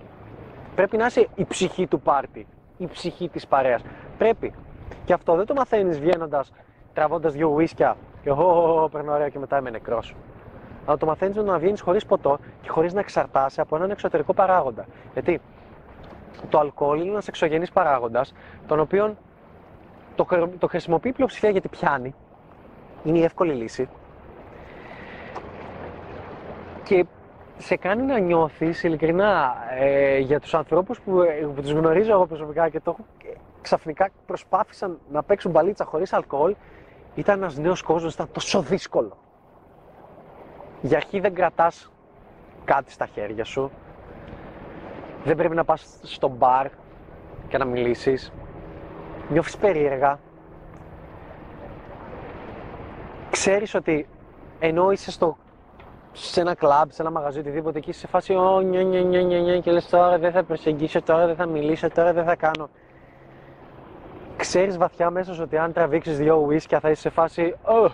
Πρέπει 0.74 0.96
να 0.96 1.06
είσαι 1.06 1.28
η 1.34 1.44
ψυχή 1.44 1.86
του 1.86 2.00
πάρτι, 2.00 2.46
η 2.76 2.86
ψυχή 2.86 3.28
της 3.28 3.46
παρέας. 3.46 3.82
Πρέπει. 4.18 4.54
Και 5.04 5.12
αυτό 5.12 5.34
δεν 5.34 5.46
το 5.46 5.54
μαθαίνεις 5.54 6.00
βγαίνοντας, 6.00 6.52
τραβώντας 6.94 7.32
δύο 7.32 7.48
ουίσκια 7.48 7.96
και 8.24 8.30
εγώ 8.30 8.88
περνώ 8.92 9.12
ωραία 9.12 9.28
και 9.28 9.38
μετά 9.38 9.58
είμαι 9.58 9.70
νεκρός. 9.70 10.14
Αλλά 10.86 10.96
το 10.96 11.06
μαθαίνεις 11.06 11.36
να 11.36 11.58
βγαίνεις 11.58 11.80
χωρίς 11.80 12.06
ποτό 12.06 12.38
και 12.62 12.68
χωρίς 12.68 12.92
να 12.92 13.00
εξαρτάσαι 13.00 13.60
από 13.60 13.76
έναν 13.76 13.90
εξωτερικό 13.90 14.34
παράγοντα. 14.34 14.84
Γιατί 15.12 15.40
το 16.48 16.58
αλκοόλ 16.58 17.00
είναι 17.00 17.10
ένας 17.10 17.28
εξωγενής 17.28 17.70
παράγοντας, 17.70 18.34
τον 18.66 18.80
οποίο 18.80 19.16
το, 20.14 20.26
το 20.58 20.66
χρησιμοποιεί 20.66 21.08
η 21.08 21.12
πλειοψηφία 21.12 21.50
γιατί 21.50 21.68
πιάνει. 21.68 22.14
Είναι 23.04 23.18
η 23.18 23.22
εύκολη 23.22 23.52
λύση. 23.52 23.88
Και 26.82 27.06
σε 27.58 27.76
κάνει 27.76 28.02
να 28.02 28.18
νιώθεις 28.18 28.82
ειλικρινά 28.82 29.54
ε, 29.78 30.18
για 30.18 30.40
τους 30.40 30.54
ανθρώπους 30.54 31.00
που, 31.00 31.20
ε, 31.20 31.48
που 31.54 31.60
τους 31.60 31.70
γνωρίζω 31.70 32.12
εγώ 32.12 32.26
προσωπικά 32.26 32.68
και 32.68 32.80
το 32.80 32.90
έχω 32.90 33.06
ξαφνικά 33.60 34.08
προσπάθησαν 34.26 34.98
να 35.12 35.22
παίξουν 35.22 35.50
μπαλίτσα 35.50 35.84
χωρίς 35.84 36.12
αλκοόλ. 36.12 36.54
Ήταν 37.14 37.38
ένας 37.38 37.56
νέος 37.56 37.82
κόσμος, 37.82 38.14
ήταν 38.14 38.28
τόσο 38.32 38.62
δύσκολο. 38.62 39.16
Για 40.80 40.96
αρχή 40.96 41.20
δεν 41.20 41.34
κρατάς 41.34 41.90
κάτι 42.64 42.92
στα 42.92 43.06
χέρια 43.06 43.44
σου. 43.44 43.70
Δεν 45.24 45.36
πρέπει 45.36 45.54
να 45.54 45.64
πας 45.64 45.98
στο 46.02 46.28
μπαρ 46.28 46.66
και 47.48 47.58
να 47.58 47.64
μιλήσεις. 47.64 48.32
Νιώθεις 49.28 49.56
περίεργα. 49.56 50.18
Ξέρεις 53.30 53.74
ότι 53.74 54.08
ενώ 54.58 54.90
είσαι 54.90 55.10
στο 55.10 55.36
σε 56.12 56.40
ένα 56.40 56.54
κλαμπ, 56.54 56.90
σε 56.90 57.02
ένα 57.02 57.10
μαγαζί, 57.10 57.38
οτιδήποτε 57.38 57.78
εκεί, 57.78 57.92
σε 57.92 58.06
φάση 58.06 58.34
«Ω, 58.34 58.60
νια, 58.60 58.82
νια, 58.82 59.00
νια, 59.00 59.22
νια, 59.22 59.40
νια» 59.40 59.60
και 59.60 59.70
λες 59.70 59.88
τώρα 59.88 60.18
δεν 60.18 60.32
θα 60.32 60.42
προσεγγίσω, 60.42 61.02
τώρα 61.02 61.26
δεν 61.26 61.36
θα 61.36 61.46
μιλήσω, 61.46 61.90
τώρα 61.90 62.12
δεν 62.12 62.24
θα 62.24 62.36
κάνω. 62.36 62.68
Ξέρεις 64.44 64.78
βαθιά 64.78 65.10
μέσα 65.10 65.34
σου 65.34 65.42
ότι 65.42 65.56
αν 65.58 65.72
τραβήξεις 65.72 66.18
δύο 66.18 66.36
ουίσκια 66.36 66.80
θα 66.80 66.90
είσαι 66.90 67.00
σε 67.00 67.10
φάση 67.10 67.56
«Ω, 67.62 67.90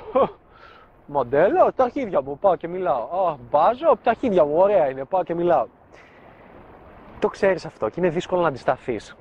μοντέλο, 1.07 1.73
τα 1.77 1.85
αρχίδια 1.85 2.23
μου, 2.23 2.39
πάω 2.39 2.57
και 2.57 2.69
μιλάω. 2.69 3.03
Ω, 3.03 3.39
μπάζω, 3.51 3.97
τα 4.03 4.11
αρχίδια 4.11 4.45
μου, 4.45 4.57
ωραία 4.57 4.91
είναι, 4.91 5.05
πάω 5.05 5.23
και 5.23 5.35
μιλάω». 5.35 5.67
Το 7.19 7.29
ξέρεις 7.29 7.67
αυτό 7.67 7.89
και 7.89 7.95
είναι 8.01 8.09
δύσκολο 8.09 8.41
να 8.41 8.49
αντισταθείς. 8.49 9.17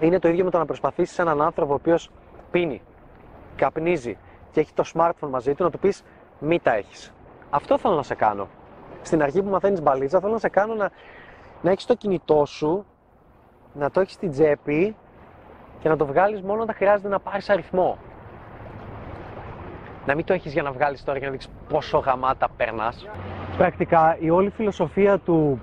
Είναι 0.00 0.18
το 0.18 0.28
ίδιο 0.28 0.44
με 0.44 0.50
το 0.50 0.58
να 0.58 0.64
προσπαθήσεις 0.64 1.18
έναν 1.18 1.42
άνθρωπο 1.42 1.72
ο 1.72 1.74
οποίος 1.74 2.10
πίνει, 2.50 2.82
καπνίζει 3.56 4.18
και 4.50 4.60
έχει 4.60 4.72
το 4.74 4.84
smartphone 4.94 5.28
μαζί 5.28 5.54
του 5.54 5.62
να 5.62 5.70
του 5.70 5.78
πεις 5.78 6.02
μη 6.38 6.60
τα 6.60 6.74
έχεις. 6.74 7.12
Αυτό 7.50 7.78
θέλω 7.78 7.94
να 7.94 8.02
σε 8.02 8.14
κάνω. 8.14 8.48
Στην 9.02 9.22
αρχή 9.22 9.42
που 9.42 9.50
μαθαίνεις 9.50 9.82
μπαλίτσα, 9.82 10.20
θέλω 10.20 10.32
να 10.32 10.38
σε 10.38 10.48
κάνω 10.48 10.74
να, 10.74 10.90
να 11.62 11.70
έχεις 11.70 11.86
το 11.86 11.94
κινητό 11.94 12.44
σου, 12.44 12.86
να 13.72 13.90
το 13.90 14.00
έχεις 14.00 14.14
στην 14.14 14.30
τσέπη 14.30 14.96
και 15.82 15.88
να 15.88 15.96
το 15.96 16.06
βγάλεις 16.06 16.40
μόνο 16.42 16.62
όταν 16.62 16.74
χρειάζεται 16.74 17.08
να 17.08 17.18
πάρεις 17.18 17.50
αριθμό. 17.50 17.98
Να 20.06 20.14
μην 20.14 20.24
το 20.24 20.32
έχεις 20.32 20.52
για 20.52 20.62
να 20.62 20.72
βγάλεις 20.72 21.04
τώρα 21.04 21.18
και 21.18 21.24
να 21.24 21.30
δείξει 21.30 21.48
πόσο 21.68 21.98
γαμάτα 21.98 22.48
περνάς. 22.56 23.06
Πρακτικά 23.56 24.16
η 24.20 24.30
όλη 24.30 24.50
φιλοσοφία 24.50 25.18
του 25.18 25.60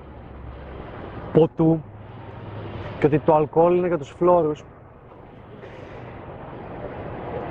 ποτού 1.33 1.81
και 2.99 3.05
ότι 3.05 3.19
το 3.19 3.35
αλκοόλ 3.35 3.77
είναι 3.77 3.87
για 3.87 3.97
τους 3.97 4.09
φλόρους 4.09 4.63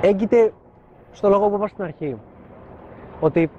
έγκυται 0.01 0.53
στο 1.11 1.29
λόγο 1.29 1.49
που 1.49 1.55
είπα 1.55 1.67
στην 1.67 1.83
αρχή 1.83 2.17
ότι 3.19 3.49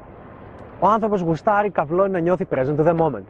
ο 0.80 0.86
άνθρωπος 0.86 1.20
γουστάρει 1.20 1.70
καυλώνει 1.70 2.10
να 2.10 2.18
νιώθει 2.18 2.46
present 2.50 2.76
to 2.76 2.86
the 2.86 2.98
moment 3.00 3.24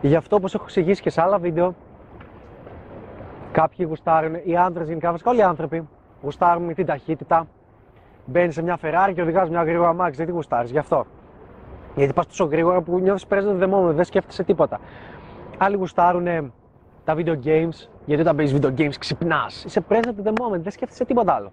γι' 0.00 0.16
αυτό 0.16 0.36
όπως 0.36 0.54
έχω 0.54 0.64
εξηγήσει 0.64 1.02
και 1.02 1.10
σε 1.10 1.22
άλλα 1.22 1.38
βίντεο 1.38 1.74
κάποιοι 3.52 3.86
γουστάρουν, 3.88 4.34
οι 4.44 4.56
άντρες 4.56 4.88
γενικά 4.88 5.10
βασικά 5.10 5.30
όλοι 5.30 5.38
οι 5.38 5.42
άνθρωποι 5.42 5.88
γουστάρουν 6.22 6.74
την 6.74 6.86
ταχύτητα 6.86 7.46
μπαίνεις 8.24 8.54
σε 8.54 8.62
μια 8.62 8.78
Ferrari 8.82 9.12
και 9.14 9.22
οδηγάς 9.22 9.50
μια 9.50 9.62
γρήγορα 9.62 9.92
μάξι, 9.92 10.16
δεν 10.16 10.26
τη 10.26 10.32
γουστάρεις 10.32 10.70
γι' 10.70 10.78
αυτό 10.78 11.06
γιατί 11.94 12.12
πας 12.12 12.26
τόσο 12.26 12.44
γρήγορα 12.44 12.80
που 12.80 12.98
νιώθεις 12.98 13.26
present 13.30 13.62
the 13.62 13.70
moment, 13.72 13.94
δεν 13.94 14.04
σκέφτεσαι 14.04 14.42
τίποτα. 14.42 14.80
Άλλοι 15.58 15.76
γουστάρουν 15.76 16.52
τα 17.04 17.14
video 17.16 17.34
games, 17.44 17.88
γιατί 18.04 18.22
όταν 18.22 18.36
παίζεις 18.36 18.58
video 18.60 18.74
games 18.78 18.94
ξυπνάς. 18.98 19.64
Είσαι 19.64 19.84
present 19.88 20.24
the 20.24 20.30
moment, 20.30 20.60
δεν 20.60 20.72
σκέφτεσαι 20.72 21.04
τίποτα 21.04 21.32
άλλο. 21.32 21.52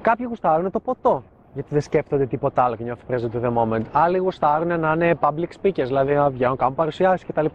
Κάποιοι 0.00 0.26
γουστάρουν 0.28 0.70
το 0.70 0.80
ποτό, 0.80 1.22
γιατί 1.54 1.68
δεν 1.72 1.80
σκέφτονται 1.80 2.26
τίποτα 2.26 2.62
άλλο 2.62 2.76
και 2.76 2.82
νιώθουν 2.82 3.06
present 3.10 3.44
the 3.44 3.52
moment. 3.56 3.82
Άλλοι 3.92 4.18
γουστάρουν 4.18 4.80
να 4.80 4.92
είναι 4.92 5.18
public 5.20 5.48
speakers, 5.62 5.84
δηλαδή 5.84 6.14
να 6.14 6.30
βγαίνουν, 6.30 6.56
κάνουν 6.56 6.74
παρουσιάσεις 6.74 7.26
κτλ. 7.26 7.46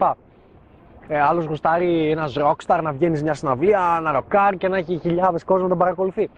Ε, 1.13 1.22
Άλλος 1.22 1.46
γουστάρει 1.46 2.10
ένας 2.12 2.38
rockstar 2.38 2.80
να 2.84 2.91
βγαίνει 2.91 3.22
μια 3.22 3.34
συναυλία, 3.34 4.00
να 4.03 4.12
ροκάρει 4.12 4.58
και 4.58 4.68
να 4.68 4.77
έχει 4.77 5.00
χιλιάδες 5.01 5.44
κόσμο 5.44 5.63
να 5.63 5.70
τον 5.70 5.77
παρακολουθεί. 5.77 6.30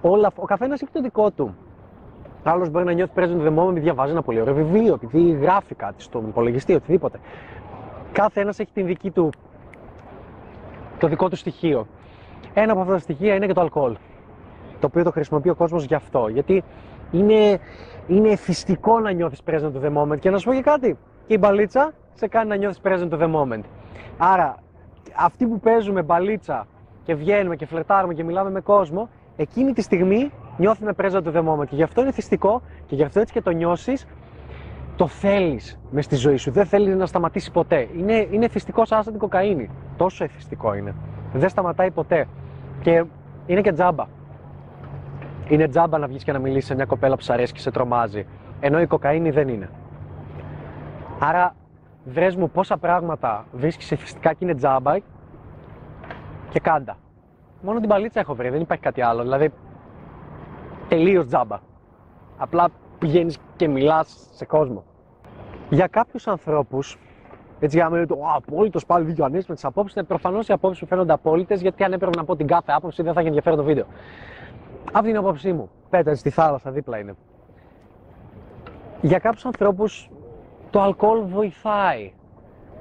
Όλα, 0.00 0.30
ο 0.36 0.44
καθένας 0.44 0.82
έχει 0.82 0.90
το 0.92 1.00
δικό 1.00 1.30
του. 1.30 1.56
Άλλος 2.44 2.70
μπορεί 2.70 2.84
να 2.84 2.92
νιώθει 2.92 3.12
present 3.16 3.46
the 3.46 3.58
moment 3.58 3.68
επειδή 3.68 3.80
διαβάζει 3.80 4.12
ένα 4.12 4.22
πολύ 4.22 4.40
ωραίο 4.40 4.54
βιβλίο, 4.54 4.94
επειδή 4.94 5.30
γράφει 5.30 5.74
κάτι 5.74 6.02
στον 6.02 6.28
υπολογιστή, 6.28 6.74
οτιδήποτε. 6.74 7.18
Κάθε 8.12 8.40
ένας 8.40 8.58
έχει 8.58 8.70
την 8.72 8.86
δική 8.86 9.10
του, 9.10 9.30
το 10.98 11.08
δικό 11.08 11.28
του 11.28 11.36
στοιχείο. 11.36 11.86
Ένα 12.54 12.72
από 12.72 12.80
αυτά 12.80 12.92
τα 12.92 12.98
στοιχεία 12.98 13.34
είναι 13.34 13.46
και 13.46 13.52
το 13.52 13.60
αλκοόλ. 13.60 13.96
Το 14.80 14.86
οποίο 14.86 15.02
το 15.02 15.10
χρησιμοποιεί 15.10 15.48
ο 15.48 15.54
κόσμος 15.54 15.84
γι' 15.84 15.94
αυτό. 15.94 16.28
Γιατί 16.28 16.64
είναι, 17.10 17.58
είναι 18.06 18.28
εθιστικό 18.28 19.00
να 19.00 19.10
νιώθεις 19.10 19.42
present 19.46 19.72
the 19.82 19.96
moment. 19.96 20.18
Και 20.18 20.30
να 20.30 20.38
σου 20.38 20.48
πω 20.48 20.54
και 20.54 20.62
κάτι. 20.62 20.98
Και 21.26 21.34
η 21.34 21.38
μπαλίτσα 21.40 21.92
σε 22.14 22.28
κάνει 22.28 22.48
να 22.48 22.56
νιώθεις 22.56 22.80
present 22.84 23.10
the 23.10 23.34
moment. 23.34 23.62
Άρα, 24.18 24.54
αυτοί 25.16 25.46
που 25.46 25.60
παίζουμε 25.60 26.02
μπαλίτσα 26.02 26.66
και 27.02 27.14
βγαίνουμε 27.14 27.56
και 27.56 27.66
φλερτάρουμε 27.66 28.14
και 28.14 28.24
μιλάμε 28.24 28.50
με 28.50 28.60
κόσμο, 28.60 29.08
εκείνη 29.36 29.72
τη 29.72 29.82
στιγμή 29.82 30.32
νιώθουμε 30.56 30.92
present 30.96 31.22
to 31.22 31.32
the 31.34 31.44
moment. 31.44 31.66
Και 31.68 31.76
γι' 31.76 31.82
αυτό 31.82 32.00
είναι 32.00 32.12
θυστικό 32.12 32.62
και 32.86 32.94
γι' 32.94 33.02
αυτό 33.02 33.20
έτσι 33.20 33.32
και 33.32 33.42
το 33.42 33.50
νιώσεις, 33.50 34.06
το 34.96 35.06
θέλεις 35.06 35.78
μες 35.90 36.04
στη 36.04 36.14
ζωή 36.14 36.36
σου. 36.36 36.50
Δεν 36.50 36.66
θέλεις 36.66 36.96
να 36.96 37.06
σταματήσει 37.06 37.50
ποτέ. 37.50 37.88
Είναι, 37.96 38.28
είναι 38.30 38.48
θυστικό 38.48 38.84
σαν 38.84 39.02
την 39.02 39.18
κοκαίνη. 39.18 39.70
Τόσο 39.96 40.24
εθιστικό 40.24 40.74
είναι. 40.74 40.94
Δεν 41.32 41.48
σταματάει 41.48 41.90
ποτέ. 41.90 42.26
Και 42.80 43.04
είναι 43.46 43.60
και 43.60 43.72
τζάμπα. 43.72 44.04
Είναι 45.48 45.68
τζάμπα 45.68 45.98
να 45.98 46.06
βγεις 46.06 46.24
και 46.24 46.32
να 46.32 46.38
μιλήσεις 46.38 46.66
σε 46.66 46.74
μια 46.74 46.84
κοπέλα 46.84 47.16
που 47.16 47.22
σου 47.22 47.32
αρέσει 47.32 47.52
και 47.52 47.60
σε 47.60 47.70
τρομάζει. 47.70 48.26
Ενώ 48.60 48.80
η 48.80 48.86
κοκαίνη 48.86 49.30
δεν 49.30 49.48
είναι. 49.48 49.70
Άρα, 51.18 51.54
βρες 52.04 52.36
μου 52.36 52.50
πόσα 52.50 52.76
πράγματα 52.76 53.46
βρίσκεις 53.52 53.92
εθιστικά 53.92 54.30
και 54.32 54.38
είναι 54.40 54.54
τζάμπα 54.54 54.98
και 56.50 56.60
κάντα. 56.60 56.96
Μόνο 57.62 57.80
την 57.80 57.88
παλίτσα 57.88 58.20
έχω 58.20 58.34
βρει, 58.34 58.48
δεν 58.48 58.60
υπάρχει 58.60 58.82
κάτι 58.82 59.02
άλλο. 59.02 59.22
Δηλαδή, 59.22 59.52
τελείως 60.88 61.26
τζάμπα. 61.26 61.58
Απλά 62.38 62.68
πηγαίνεις 62.98 63.38
και 63.56 63.68
μιλάς 63.68 64.28
σε 64.32 64.44
κόσμο. 64.44 64.84
Για 65.70 65.86
κάποιους 65.86 66.26
ανθρώπους, 66.26 66.98
έτσι 67.60 67.76
για 67.76 67.88
να 67.88 67.96
μην 67.96 68.06
το 68.06 68.18
απόλυτος 68.34 68.86
πάλι 68.86 69.04
δίκιο 69.04 69.28
με 69.30 69.54
τις 69.54 69.64
απόψεις, 69.64 70.02
προφανώς 70.06 70.48
οι 70.48 70.52
απόψεις 70.52 70.82
μου 70.82 70.88
φαίνονται 70.88 71.12
απόλυτες, 71.12 71.60
γιατί 71.60 71.84
αν 71.84 71.92
έπρεπε 71.92 72.16
να 72.16 72.24
πω 72.24 72.36
την 72.36 72.46
κάθε 72.46 72.72
άποψη 72.72 73.02
δεν 73.02 73.12
θα 73.12 73.18
είχε 73.20 73.28
ενδιαφέρον 73.28 73.58
το 73.58 73.64
βίντεο. 73.64 73.84
Αυτή 74.92 75.08
είναι 75.08 75.18
η 75.18 75.20
απόψη 75.20 75.52
μου. 75.52 75.70
Πέτασε 75.90 76.16
στη 76.16 76.30
θάλασσα, 76.30 76.70
δίπλα 76.70 76.98
είναι. 76.98 77.14
Για 79.00 79.18
κάποιους 79.18 79.44
ανθρώπους 79.44 80.10
το 80.74 80.80
αλκοόλ 80.80 81.20
βοηθάει. 81.24 82.12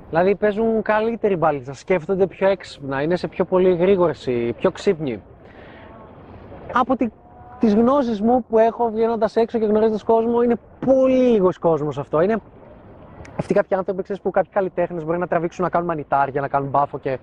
Δηλαδή 0.09 0.35
παίζουν 0.35 0.81
καλύτερη 0.81 1.35
μπάλιτσα, 1.35 1.73
σκέφτονται 1.73 2.27
πιο 2.27 2.47
έξυπνα, 2.47 3.01
είναι 3.01 3.15
σε 3.15 3.27
πιο 3.27 3.45
πολύ 3.45 3.75
γρήγορση, 3.75 4.53
πιο 4.57 4.71
ξύπνοι. 4.71 5.21
Από 6.73 6.95
τη 6.95 7.07
τις 7.59 7.73
γνώσεις 7.73 8.21
μου 8.21 8.45
που 8.49 8.57
έχω 8.57 8.89
βγαίνοντας 8.89 9.35
έξω 9.35 9.59
και 9.59 9.65
γνωρίζοντας 9.65 10.03
κόσμο, 10.03 10.41
είναι 10.41 10.55
πολύ 10.85 11.13
λίγος 11.13 11.57
κόσμος 11.57 11.97
αυτό. 11.97 12.21
Είναι 12.21 12.37
αυτοί 13.39 13.53
κάποιοι 13.53 13.77
άνθρωποι 13.77 14.03
ξέρεις, 14.03 14.21
που 14.21 14.31
κάποιοι 14.31 14.51
καλλιτέχνες 14.51 15.05
μπορεί 15.05 15.17
να 15.17 15.27
τραβήξουν 15.27 15.63
να 15.63 15.69
κάνουν 15.69 15.87
μανιτάρια, 15.87 16.41
να 16.41 16.47
κάνουν 16.47 16.69
μπάφο 16.69 16.99
και 16.99 17.17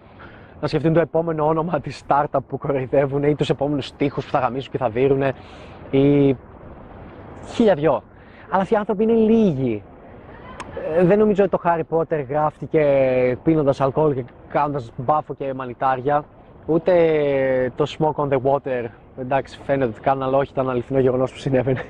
να 0.61 0.68
σκεφτούν 0.68 0.92
το 0.92 1.00
επόμενο 1.00 1.46
όνομα 1.46 1.80
της 1.80 2.02
startup 2.06 2.38
που 2.48 2.59
κοροϊδεύουν 2.59 3.22
ή 3.22 3.35
τους 3.35 3.50
επόμενους 3.50 3.92
τείχου 3.92 4.20
που 4.20 4.30
θα 4.30 4.38
γαμίσουν 4.38 4.72
και 4.72 4.78
θα 4.78 4.88
δίνουν 4.88 5.22
ή 5.90 6.37
χίλια 7.46 7.74
δυο. 7.74 8.02
Αλλά 8.50 8.62
αυτοί 8.62 8.74
οι 8.74 8.76
άνθρωποι 8.76 9.02
είναι 9.02 9.12
λίγοι. 9.12 9.83
Ε, 10.98 11.04
δεν 11.04 11.18
νομίζω 11.18 11.44
ότι 11.44 11.50
το 11.50 11.61
Harry 11.64 11.96
Potter 11.96 12.24
γράφτηκε 12.28 12.83
πίνοντας 13.42 13.80
αλκοόλ 13.80 14.14
και 14.14 14.24
κάνοντας 14.48 14.92
μπάφο 14.96 15.35
και 15.35 15.54
μανιτάρια. 15.54 16.24
Ούτε 16.66 17.72
το 17.76 17.85
smoke 17.98 18.24
on 18.24 18.28
the 18.28 18.38
water 18.42 18.88
εντάξει 19.20 19.59
φαίνεται 19.64 19.90
ότι 19.90 20.00
κάνουν 20.00 20.22
αλλά 20.22 20.37
όχι 20.37 20.52
ήταν 20.52 20.70
αληθινό 20.70 20.98
γεγονός 20.98 21.33
που 21.33 21.38
συνέβαινε. 21.38 21.83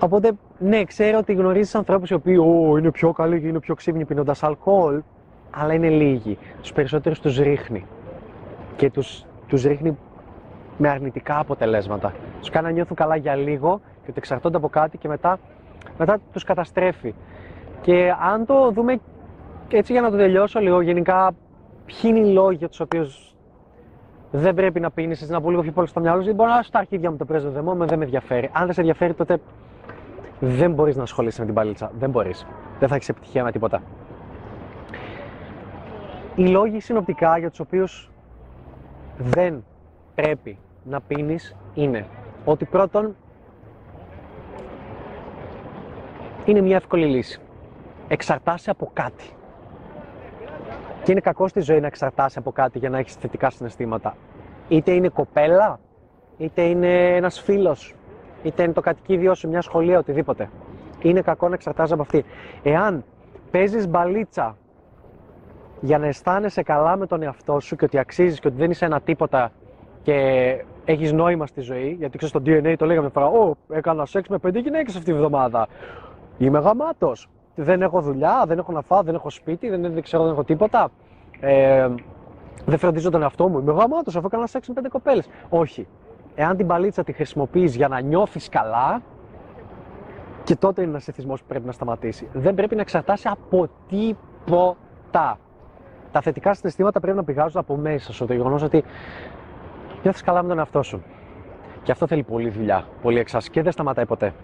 Οπότε, 0.00 0.32
ναι, 0.58 0.84
ξέρω 0.84 1.18
ότι 1.18 1.32
γνωρίζεις 1.32 1.74
ανθρώπους 1.74 2.10
οι 2.10 2.14
οποίοι 2.14 2.36
Ω, 2.36 2.76
είναι 2.76 2.90
πιο 2.90 3.12
καλοί 3.12 3.40
και 3.40 3.46
είναι 3.46 3.60
πιο 3.60 3.74
ξύπνοι 3.74 4.04
πίνοντας 4.04 4.42
αλκοόλ, 4.42 5.02
αλλά 5.50 5.72
είναι 5.72 5.88
λίγοι. 5.88 6.38
Τους 6.60 6.72
περισσότερους 6.72 7.20
τους 7.20 7.38
ρίχνει. 7.38 7.86
Και 8.76 8.90
τους 8.90 9.24
τους 9.48 9.62
ρίχνει 9.62 9.98
με 10.76 10.88
αρνητικά 10.88 11.38
αποτελέσματα. 11.38 12.12
Τους 12.40 12.50
κάνει 12.50 12.66
να 12.66 12.72
νιώθουν 12.72 12.96
καλά 12.96 13.16
για 13.16 13.34
λίγο 13.34 13.80
και 13.84 14.06
ότι 14.08 14.18
εξαρτώνται 14.18 14.56
από 14.56 14.68
κάτι 14.68 14.98
και 14.98 15.08
μετά, 15.08 15.38
μετά 15.98 16.18
τους 16.32 16.44
καταστρέφει. 16.44 17.14
Και 17.80 18.12
αν 18.32 18.46
το 18.46 18.70
δούμε 18.70 19.00
έτσι 19.68 19.92
για 19.92 20.00
να 20.00 20.10
το 20.10 20.16
τελειώσω 20.16 20.60
λίγο, 20.60 20.80
γενικά 20.80 21.30
ποιοι 21.86 22.00
είναι 22.02 22.18
οι 22.18 22.32
λόγοι 22.32 22.56
για 22.56 22.68
τους 22.68 22.80
οποίους 22.80 23.34
δεν 24.30 24.54
πρέπει 24.54 24.80
να 24.80 24.90
πίνει, 24.90 25.16
να 25.26 25.40
πω 25.40 25.50
λίγο 25.50 25.62
πιο 25.62 25.72
πολύ 25.72 25.88
στο 25.88 26.00
μυαλό 26.00 26.22
σου. 26.22 26.34
Μπορεί 26.34 26.50
να 26.50 26.62
στα 26.62 26.78
αρχίδια 26.78 27.10
μου 27.10 27.16
το 27.16 27.24
πρέσβο 27.24 27.50
δεμό, 27.50 27.74
με 27.74 27.86
δεν 27.86 27.98
με 27.98 28.04
ενδιαφέρει. 28.04 28.50
Αν 28.52 28.64
δεν 28.64 28.74
σε 28.74 28.80
ενδιαφέρει, 28.80 29.14
τότε 29.14 29.40
δεν 30.40 30.72
μπορείς 30.72 30.96
να 30.96 31.02
ασχολείσαι 31.02 31.40
με 31.40 31.46
την 31.46 31.54
παλίτσα. 31.54 31.90
Δεν 31.98 32.10
μπορείς. 32.10 32.46
Δεν 32.78 32.88
θα 32.88 32.94
έχεις 32.94 33.08
επιτυχία 33.08 33.44
με 33.44 33.52
τίποτα. 33.52 33.82
Οι 36.34 36.46
λόγοι 36.46 36.80
συνοπτικά 36.80 37.38
για 37.38 37.50
τους 37.50 37.60
οποίους 37.60 38.10
δεν 39.18 39.64
πρέπει 40.14 40.58
να 40.84 41.00
πίνεις 41.00 41.56
είναι 41.74 42.06
ότι 42.44 42.64
πρώτον 42.64 43.16
είναι 46.50 46.60
μια 46.60 46.76
εύκολη 46.76 47.06
λύση. 47.06 47.40
Εξαρτάσαι 48.08 48.70
από 48.70 48.90
κάτι. 48.92 49.24
Και 51.02 51.12
είναι 51.12 51.20
κακό 51.20 51.48
στη 51.48 51.60
ζωή 51.60 51.80
να 51.80 51.86
εξαρτάσαι 51.86 52.38
από 52.38 52.52
κάτι 52.52 52.78
για 52.78 52.90
να 52.90 52.98
έχεις 52.98 53.14
θετικά 53.14 53.50
συναισθήματα. 53.50 54.16
Είτε 54.68 54.90
είναι 54.92 55.08
κοπέλα, 55.08 55.80
είτε 56.36 56.62
είναι 56.62 57.16
ένας 57.16 57.40
φίλος, 57.40 57.94
είτε 58.42 58.62
είναι 58.62 58.72
το 58.72 58.80
κατοικίδιό 58.80 59.34
σου, 59.34 59.48
μια 59.48 59.60
σχολεία, 59.60 59.98
οτιδήποτε. 59.98 60.50
Είναι 61.02 61.20
κακό 61.20 61.48
να 61.48 61.54
εξαρτάσαι 61.54 61.92
από 61.92 62.02
αυτή. 62.02 62.24
Εάν 62.62 63.04
παίζεις 63.50 63.88
μπαλίτσα 63.88 64.56
για 65.80 65.98
να 65.98 66.06
αισθάνεσαι 66.06 66.62
καλά 66.62 66.96
με 66.96 67.06
τον 67.06 67.22
εαυτό 67.22 67.60
σου 67.60 67.76
και 67.76 67.84
ότι 67.84 67.98
αξίζεις 67.98 68.40
και 68.40 68.48
ότι 68.48 68.56
δεν 68.56 68.70
είσαι 68.70 68.84
ένα 68.84 69.00
τίποτα 69.00 69.52
και 70.02 70.14
έχεις 70.84 71.12
νόημα 71.12 71.46
στη 71.46 71.60
ζωή, 71.60 71.96
γιατί 71.98 72.18
ξέρεις 72.18 72.34
στο 72.34 72.42
DNA 72.46 72.74
το 72.78 72.86
λέγαμε 72.86 73.08
φορά, 73.08 73.26
Ω, 73.26 73.54
έκανα 73.68 74.06
σεξ 74.06 74.28
με 74.28 74.38
πέντε 74.38 74.58
γυναίκες 74.58 74.94
αυτή 74.94 75.12
τη 75.12 75.18
βδομάδα. 75.18 75.68
Είμαι 76.38 76.58
γαμάτος 76.58 77.28
δεν 77.62 77.82
έχω 77.82 78.00
δουλειά, 78.00 78.44
δεν 78.46 78.58
έχω 78.58 78.72
να 78.72 78.80
φάω, 78.80 79.02
δεν 79.02 79.14
έχω 79.14 79.30
σπίτι, 79.30 79.68
δεν, 79.68 79.82
δεν 79.82 80.02
ξέρω, 80.02 80.22
δεν 80.22 80.32
έχω 80.32 80.44
τίποτα. 80.44 80.88
Ε, 81.40 81.88
δεν 82.64 82.78
φροντίζω 82.78 83.10
τον 83.10 83.22
εαυτό 83.22 83.48
μου. 83.48 83.58
Είμαι 83.58 83.72
γαμάτος, 83.72 84.16
αφού 84.16 84.26
έκανα 84.26 84.46
σεξ 84.46 84.68
με 84.68 84.74
πέντε 84.74 84.88
κοπέλες. 84.88 85.28
Όχι. 85.48 85.86
Εάν 86.34 86.56
την 86.56 86.66
παλίτσα 86.66 87.04
τη 87.04 87.12
χρησιμοποιείς 87.12 87.76
για 87.76 87.88
να 87.88 88.00
νιώθεις 88.00 88.48
καλά, 88.48 89.02
και 90.44 90.56
τότε 90.56 90.80
είναι 90.80 90.90
ένας 90.90 91.08
εθισμός 91.08 91.40
που 91.40 91.46
πρέπει 91.48 91.66
να 91.66 91.72
σταματήσει. 91.72 92.28
Δεν 92.32 92.54
πρέπει 92.54 92.74
να 92.74 92.80
εξαρτάσει 92.80 93.28
από 93.28 93.68
τίποτα. 93.88 95.38
Τα 96.12 96.20
θετικά 96.20 96.54
συναισθήματα 96.54 97.00
πρέπει 97.00 97.16
να 97.16 97.24
πηγάζουν 97.24 97.60
από 97.60 97.76
μέσα 97.76 98.12
σου. 98.12 98.26
Το 98.26 98.32
γεγονός 98.32 98.62
ότι 98.62 98.84
νιώθεις 100.02 100.22
καλά 100.22 100.42
με 100.42 100.48
τον 100.48 100.58
εαυτό 100.58 100.82
σου. 100.82 101.02
Και 101.82 101.92
αυτό 101.92 102.06
θέλει 102.06 102.22
πολλή 102.22 102.48
δουλειά, 102.48 102.84
πολύ 103.02 103.18
εξάσκηση 103.18 103.50
και 103.50 103.62
δεν 103.62 103.72
σταματάει 103.72 104.06
ποτέ. 104.06 104.34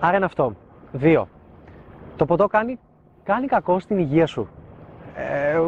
Άρα 0.00 0.16
είναι 0.16 0.24
αυτό. 0.24 0.54
Δύο. 0.92 1.28
Το 2.16 2.24
ποτό 2.24 2.46
κάνει, 2.46 2.78
κάνει 3.24 3.46
κακό 3.46 3.78
στην 3.78 3.98
υγεία 3.98 4.26
σου. 4.26 4.48
Ε, 5.14 5.60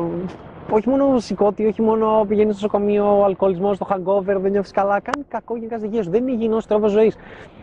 όχι 0.70 0.88
μόνο 0.88 1.18
συκώτι, 1.18 1.66
όχι 1.66 1.82
μόνο 1.82 2.24
πηγαίνει 2.28 2.52
στο 2.52 2.66
νοσοκομείο, 2.66 3.20
ο 3.20 3.24
αλκοολισμός, 3.24 3.78
το 3.78 3.86
hangover, 3.90 4.36
δεν 4.40 4.50
νιώθεις 4.50 4.70
καλά. 4.70 5.00
Κάνει 5.00 5.24
κακό 5.28 5.54
γενικά 5.56 5.76
στην 5.76 5.88
υγεία 5.90 6.02
σου. 6.02 6.10
Δεν 6.10 6.22
είναι 6.22 6.32
υγιεινός 6.32 6.66
τρόπος 6.66 6.90
ζωής. 6.90 7.16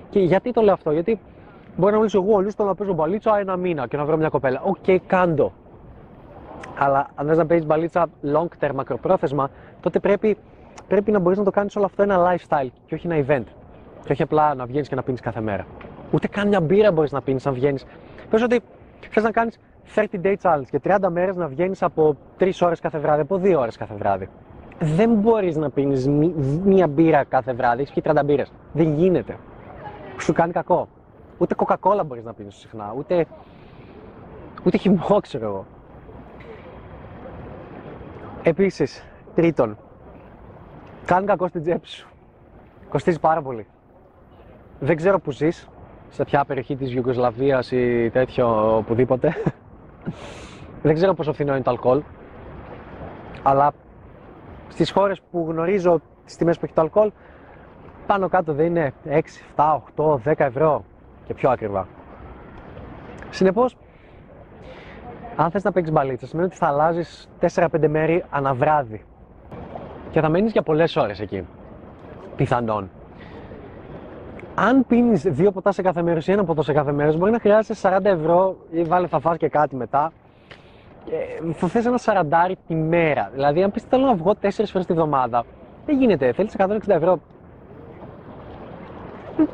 Και 0.09 0.19
γιατί 0.19 0.51
το 0.51 0.61
λέω 0.61 0.73
αυτό, 0.73 0.91
Γιατί 0.91 1.19
Μπορεί 1.77 1.91
να 1.91 1.97
μου 1.97 2.03
λες 2.03 2.17
εγώ 2.17 2.39
θέλω 2.39 2.63
να 2.63 2.75
παίζω 2.75 2.93
μπαλίτσα 2.93 3.39
ένα 3.39 3.57
μήνα 3.57 3.87
και 3.87 3.97
να 3.97 4.05
βρω 4.05 4.17
μια 4.17 4.29
κοπέλα. 4.29 4.61
OK, 4.61 4.75
okay, 4.85 4.97
κάντο. 5.07 5.53
Αλλά 6.77 7.07
αν 7.15 7.27
θες 7.27 7.37
να 7.37 7.45
παίζεις 7.45 7.65
μπαλίτσα 7.65 8.07
long 8.33 8.47
term, 8.59 8.73
μακροπρόθεσμα, 8.73 9.49
τότε 9.79 9.99
πρέπει, 9.99 10.37
πρέπει 10.87 11.11
να 11.11 11.19
μπορείς 11.19 11.37
να 11.37 11.43
το 11.43 11.51
κάνεις 11.51 11.75
όλο 11.75 11.85
αυτό 11.85 12.03
ένα 12.03 12.17
lifestyle 12.25 12.67
και 12.85 12.95
όχι 12.95 13.07
ένα 13.07 13.25
event. 13.27 13.43
Και 14.05 14.11
όχι 14.11 14.21
απλά 14.21 14.55
να 14.55 14.65
βγαίνεις 14.65 14.87
και 14.87 14.95
να 14.95 15.03
πίνεις 15.03 15.21
κάθε 15.21 15.41
μέρα. 15.41 15.65
Ούτε 16.11 16.27
καν 16.27 16.47
μια 16.47 16.61
μπύρα 16.61 16.91
μπορείς 16.91 17.11
να 17.11 17.21
πίνεις 17.21 17.47
αν 17.47 17.53
βγαίνεις. 17.53 17.85
Πες 18.29 18.41
ότι 18.41 18.61
θες 19.09 19.23
να 19.23 19.31
κάνεις 19.31 19.59
30 19.95 20.05
day 20.23 20.35
challenge 20.41 20.65
και 20.69 20.79
30 20.83 21.09
μέρες 21.09 21.35
να 21.35 21.47
βγαίνεις 21.47 21.83
από 21.83 22.17
3 22.37 22.61
ώρες 22.61 22.79
κάθε 22.79 22.97
βράδυ, 22.99 23.21
από 23.21 23.37
2 23.37 23.59
ώρες 23.59 23.77
κάθε 23.77 23.93
βράδυ. 23.95 24.29
Δεν 24.79 25.13
μπορείς 25.13 25.55
να 25.55 25.69
πίνεις 25.69 26.07
μία 26.63 26.87
μπύρα 26.87 27.23
κάθε 27.23 27.53
βράδυ, 27.53 27.81
έχεις 27.81 27.93
πιει 27.93 28.03
30 28.13 28.23
μπύρες. 28.25 28.51
Δεν 28.73 28.93
γίνεται. 28.93 29.37
Σου 30.19 30.33
κάνει 30.33 30.51
κακό. 30.51 30.87
Ούτε 31.37 31.55
κοκακόλα 31.55 32.03
μπορείς 32.03 32.23
να 32.23 32.33
πίνεις 32.33 32.55
συχνά, 32.55 32.93
ούτε, 32.97 33.25
ούτε 34.63 34.77
χυμό, 34.77 35.19
ξέρω 35.21 35.45
εγώ. 35.45 35.65
Επίσης, 38.43 39.03
τρίτον, 39.35 39.77
κάνει 41.05 41.25
κακό 41.25 41.47
στην 41.47 41.61
τσέπη 41.61 41.87
σου. 41.87 42.07
Κοστίζει 42.89 43.19
πάρα 43.19 43.41
πολύ. 43.41 43.67
Δεν 44.79 44.95
ξέρω 44.95 45.19
που 45.19 45.31
ζεις, 45.31 45.69
σε 46.09 46.23
ποια 46.23 46.45
περιοχή 46.45 46.75
της 46.75 46.93
Ιουγκοσλαβίας 46.93 47.71
ή 47.71 48.09
τέτοιο 48.13 48.77
οπουδήποτε. 48.77 49.33
Δεν 50.81 50.93
ξέρω 50.93 51.13
πόσο 51.13 51.33
φθηνό 51.33 51.53
είναι 51.53 51.63
το 51.63 51.69
αλκοόλ, 51.69 52.01
αλλά 53.43 53.71
στις 54.67 54.91
χώρες 54.91 55.21
που 55.31 55.45
γνωρίζω 55.49 56.01
τις 56.25 56.35
τιμές 56.35 56.57
που 56.59 56.65
έχει 56.65 56.73
το 56.73 56.81
αλκοόλ, 56.81 57.11
πάνω 58.05 58.29
κάτω 58.29 58.53
δεν 58.53 58.65
είναι 58.65 58.93
6, 59.05 59.21
7, 59.55 59.81
8, 59.95 60.17
10 60.23 60.33
ευρώ 60.37 60.83
και 61.25 61.33
πιο 61.33 61.49
ακριβά. 61.49 61.87
Συνεπώς, 63.29 63.77
αν 65.35 65.51
θες 65.51 65.63
να 65.63 65.71
παίξεις 65.71 65.93
μπαλίτσα, 65.93 66.27
σημαίνει 66.27 66.47
ότι 66.47 66.57
θα 66.57 66.67
αλλάζεις 66.67 67.29
4-5 67.39 67.87
μέρη 67.87 68.23
αναβράδυ 68.29 69.05
και 70.11 70.21
θα 70.21 70.29
μένεις 70.29 70.51
για 70.51 70.61
πολλές 70.61 70.95
ώρες 70.95 71.19
εκεί, 71.19 71.47
πιθανόν 72.35 72.89
αν 74.59 74.85
πίνεις 74.87 75.21
δύο 75.21 75.51
ποτά 75.51 75.71
σε 75.71 75.81
κάθε 75.81 76.01
μέρος 76.01 76.27
ή 76.27 76.31
ένα 76.31 76.43
ποτό 76.43 76.61
σε 76.61 76.73
κάθε 76.73 76.91
μέρος, 76.91 77.17
μπορεί 77.17 77.31
να 77.31 77.39
χρειάζεσαι 77.39 77.89
40 77.89 78.05
ευρώ 78.05 78.55
ή 78.71 78.81
βάλε 78.81 79.07
θα 79.07 79.19
φας 79.19 79.37
και 79.37 79.49
κάτι 79.49 79.75
μετά. 79.75 80.11
Και 81.05 81.13
θα 81.53 81.67
θες 81.67 81.85
ένα 81.85 81.97
σαραντάρι 81.97 82.57
τη 82.67 82.75
μέρα. 82.75 83.29
Δηλαδή, 83.33 83.63
αν 83.63 83.71
πεις 83.71 83.83
θέλω 83.83 84.05
να 84.05 84.15
βγω 84.15 84.35
4 84.41 84.49
φορές 84.49 84.85
τη 84.85 84.93
βδομάδα, 84.93 85.43
δεν 85.85 85.99
γίνεται. 85.99 86.31
Θέλεις 86.31 86.55
160 86.57 86.79
ευρώ. 86.87 87.19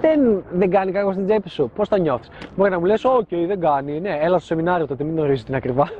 Δεν, 0.02 0.44
δεν 0.52 0.70
κάνει 0.70 0.92
κακό 0.92 1.12
στην 1.12 1.26
τσέπη 1.26 1.50
σου. 1.50 1.72
Πώς 1.76 1.90
τα 1.90 2.00
νιώθεις; 2.00 2.30
Μπορεί 2.56 2.70
να 2.70 2.80
μου 2.80 2.86
λες: 2.86 3.06
Οκ, 3.06 3.30
δεν 3.30 3.60
κάνει. 3.60 4.00
Ναι, 4.00 4.18
έλα 4.22 4.38
στο 4.38 4.46
σεμινάριο 4.46 4.88
τότε, 4.88 5.04
μην 5.04 5.16
γνωρίζει 5.16 5.44
την 5.44 5.56
ακριβά. 5.56 5.90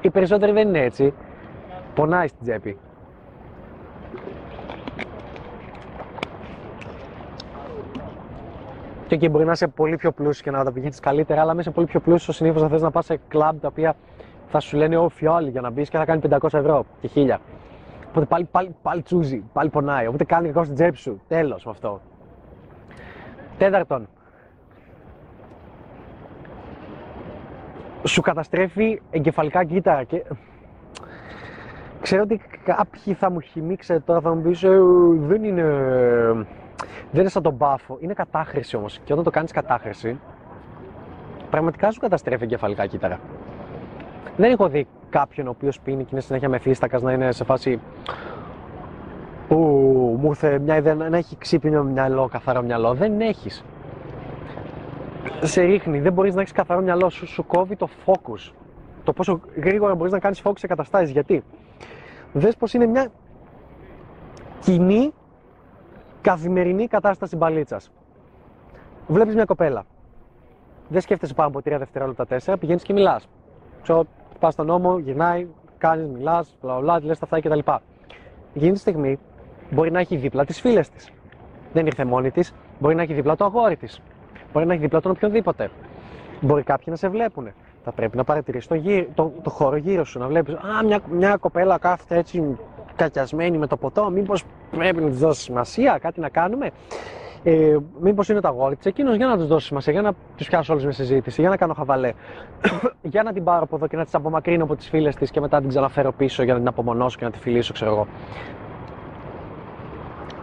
Οι 0.00 0.10
περισσότεροι 0.10 0.52
δεν 0.52 0.68
είναι 0.68 0.80
έτσι. 0.80 1.14
Πονάει 1.94 2.26
στην 2.26 2.42
τσέπη. 2.42 2.78
Και 9.08 9.14
εκεί 9.14 9.28
μπορεί 9.28 9.44
να 9.44 9.52
είσαι 9.52 9.68
πολύ 9.68 9.96
πιο 9.96 10.12
πλούσιος 10.12 10.42
και 10.42 10.50
να 10.50 10.64
τα 10.64 10.72
πηγαίνει 10.72 10.94
καλύτερα, 11.00 11.40
αλλά 11.40 11.54
μέσα 11.54 11.70
πολύ 11.70 11.86
πιο 11.86 12.00
πλούσιος 12.00 12.36
συνήθως 12.36 12.62
θα 12.62 12.68
θες 12.68 12.82
να 12.82 12.90
πας 12.90 13.04
σε 13.04 13.20
κλαμπ 13.28 13.58
τα 13.60 13.68
οποία 13.68 13.94
θα 14.46 14.60
σου 14.60 14.76
λένε 14.76 14.96
ο 14.96 15.08
φιόλι 15.08 15.50
για 15.50 15.60
να 15.60 15.70
μπεις 15.70 15.88
και 15.88 15.96
θα 15.96 16.04
κάνει 16.04 16.20
500 16.30 16.52
ευρώ 16.52 16.84
και 17.00 17.10
1000. 17.14 17.36
Οπότε 18.08 18.26
πάλι, 18.26 18.44
πάλι, 18.50 18.76
πάλι 18.82 19.02
τσούζει, 19.02 19.44
πάλι 19.52 19.68
πονάει. 19.68 20.06
Οπότε 20.06 20.24
κάνει 20.24 20.48
κακό 20.48 20.62
στην 20.62 20.74
τσέπη 20.74 20.96
σου. 20.96 21.20
Τέλος 21.28 21.64
με 21.64 21.70
αυτό. 21.70 22.00
Τέταρτον, 23.58 24.08
σου 28.02 28.20
καταστρέφει 28.20 29.00
εγκεφαλικά 29.10 29.64
κύτταρα 29.64 30.02
και 30.02 30.24
ξέρω 32.00 32.22
ότι 32.22 32.40
κάποιοι 32.64 33.14
θα 33.14 33.30
μου 33.30 33.40
χυμίξετε 33.40 34.00
τώρα, 34.00 34.20
θα 34.20 34.34
μου 34.34 34.42
πεις 34.42 34.62
«Ε, 34.62 34.78
δεν 35.18 35.44
είναι 35.44 35.64
δεν 37.10 37.20
είναι 37.20 37.30
σαν 37.30 37.42
τον 37.42 37.54
μπάφο, 37.54 37.96
είναι 38.00 38.12
κατάχρηση 38.12 38.76
όμως. 38.76 38.98
Και 39.04 39.12
όταν 39.12 39.24
το 39.24 39.30
κάνεις 39.30 39.52
κατάχρηση, 39.52 40.20
πραγματικά 41.50 41.90
σου 41.90 42.00
καταστρέφει 42.00 42.44
εγκεφαλικά 42.44 42.86
κύτταρα. 42.86 43.20
Δεν 44.36 44.50
έχω 44.50 44.68
δει 44.68 44.86
κάποιον 45.10 45.46
ο 45.46 45.50
οποίος 45.50 45.80
πίνει 45.80 46.02
και 46.02 46.08
είναι 46.12 46.20
συνέχεια 46.20 46.48
μεθύστακα 46.48 47.00
να 47.00 47.12
είναι 47.12 47.32
σε 47.32 47.44
φάση. 47.44 47.80
Ου, 49.48 49.56
μου 50.20 50.28
ήρθε 50.28 50.58
μια 50.58 50.76
ιδέα 50.76 50.94
να 50.94 51.16
έχει 51.16 51.36
ξύπνιο 51.36 51.82
μυαλό, 51.82 52.28
καθαρό 52.28 52.62
μυαλό. 52.62 52.94
Δεν 52.94 53.20
έχεις. 53.20 53.64
Σε 55.42 55.62
ρίχνει, 55.62 56.00
δεν 56.00 56.12
μπορείς 56.12 56.34
να 56.34 56.40
έχεις 56.40 56.52
καθαρό 56.52 56.80
μυαλό, 56.80 57.10
σου, 57.10 57.26
σου 57.26 57.46
κόβει 57.46 57.76
το 57.76 57.88
focus. 58.06 58.52
Το 59.04 59.12
πόσο 59.12 59.40
γρήγορα 59.56 59.94
μπορείς 59.94 60.12
να 60.12 60.18
κάνεις 60.18 60.42
focus 60.44 60.58
σε 60.58 60.66
καταστάσεις. 60.66 61.10
Γιατί; 61.10 61.42
Δες 62.32 62.56
πως 62.56 62.74
είναι 62.74 62.86
μια 62.86 63.08
κοινή 64.60 65.12
καθημερινή 66.28 66.86
κατάσταση 66.86 67.36
μπαλίτσας. 67.36 67.90
Βλέπεις 69.06 69.34
μια 69.34 69.44
κοπέλα. 69.44 69.84
Δεν 70.88 71.00
σκέφτεσαι 71.00 71.34
πάνω 71.34 71.48
από 71.48 71.58
3 71.58 71.78
δευτερόλεπτα 71.78 72.26
4, 72.26 72.58
πηγαίνεις 72.58 72.82
και 72.82 72.92
μιλάς. 72.92 73.28
Ξέρω, 73.82 74.04
πας 74.38 74.52
στον 74.52 74.66
νόμο, 74.66 74.98
γυρνάει, 74.98 75.46
κάνεις, 75.78 76.06
μιλάς, 76.06 76.56
μπλα 76.60 76.80
μπλα, 76.80 77.00
λες 77.02 77.18
τα 77.18 77.24
αυτά 77.30 77.40
κτλ. 77.40 77.70
Εκείνη 78.54 78.72
τη 78.72 78.78
στιγμή 78.78 79.18
μπορεί 79.70 79.90
να 79.90 80.00
έχει 80.00 80.16
δίπλα 80.16 80.44
τις 80.44 80.60
φίλες 80.60 80.90
της. 80.90 81.10
Δεν 81.72 81.86
ήρθε 81.86 82.04
μόνη 82.04 82.30
της, 82.30 82.54
μπορεί 82.78 82.94
να 82.94 83.02
έχει 83.02 83.14
δίπλα 83.14 83.36
το 83.36 83.44
αγόρι 83.44 83.76
της. 83.76 84.00
Μπορεί 84.52 84.66
να 84.66 84.72
έχει 84.72 84.82
δίπλα 84.82 85.00
τον 85.00 85.10
οποιονδήποτε. 85.10 85.70
Μπορεί 86.40 86.62
κάποιοι 86.62 86.86
να 86.88 86.96
σε 86.96 87.08
βλέπουν. 87.08 87.48
Θα 87.88 87.94
πρέπει 87.96 88.16
να 88.16 88.24
παρατηρήσεις 88.24 88.68
το, 88.68 88.76
το, 89.14 89.32
το 89.42 89.50
χώρο 89.50 89.76
γύρω 89.76 90.04
σου, 90.04 90.18
να 90.18 90.26
βλέπεις. 90.26 90.54
Α, 90.54 90.84
μια, 90.84 91.00
μια 91.10 91.36
κοπέλα 91.36 91.78
κάθεται 91.78 92.16
έτσι 92.16 92.56
κακιασμένη 92.96 93.58
με 93.58 93.66
το 93.66 93.76
ποτό, 93.76 94.10
μήπως 94.10 94.44
πρέπει 94.70 95.00
να 95.00 95.08
της 95.08 95.18
δώσεις 95.18 95.42
σημασία, 95.42 95.98
κάτι 96.00 96.20
να 96.20 96.28
κάνουμε. 96.28 96.70
Ε, 97.42 97.76
Μήπως 98.00 98.28
είναι 98.28 98.40
το 98.40 98.48
αγόρι 98.48 98.76
της 98.76 98.86
εκείνος 98.86 99.16
για 99.16 99.26
να 99.26 99.38
του 99.38 99.46
δώσεις 99.46 99.68
σημασία, 99.68 99.92
για 99.92 100.02
να 100.02 100.12
του 100.12 100.44
πιάσω 100.44 100.72
όλες 100.72 100.84
με 100.84 100.92
συζήτηση, 100.92 101.40
για 101.40 101.50
να 101.50 101.56
κάνω 101.56 101.74
χαβαλέ. 101.74 102.12
για 103.12 103.22
να 103.22 103.32
την 103.32 103.44
πάρω 103.44 103.62
από 103.62 103.76
εδώ 103.76 103.86
και 103.86 103.96
να 103.96 104.04
τι 104.04 104.10
απομακρύνω 104.14 104.64
από 104.64 104.76
τις 104.76 104.88
φίλες 104.88 105.16
της 105.16 105.30
και 105.30 105.40
μετά 105.40 105.56
να 105.56 105.60
την 105.60 105.70
ξαναφέρω 105.70 106.12
πίσω 106.12 106.42
για 106.42 106.52
να 106.52 106.58
την 106.58 106.68
απομονώσω 106.68 107.18
και 107.18 107.24
να 107.24 107.30
τη 107.30 107.38
φιλήσω, 107.38 107.72
ξέρω 107.72 107.90
εγώ. 107.90 108.06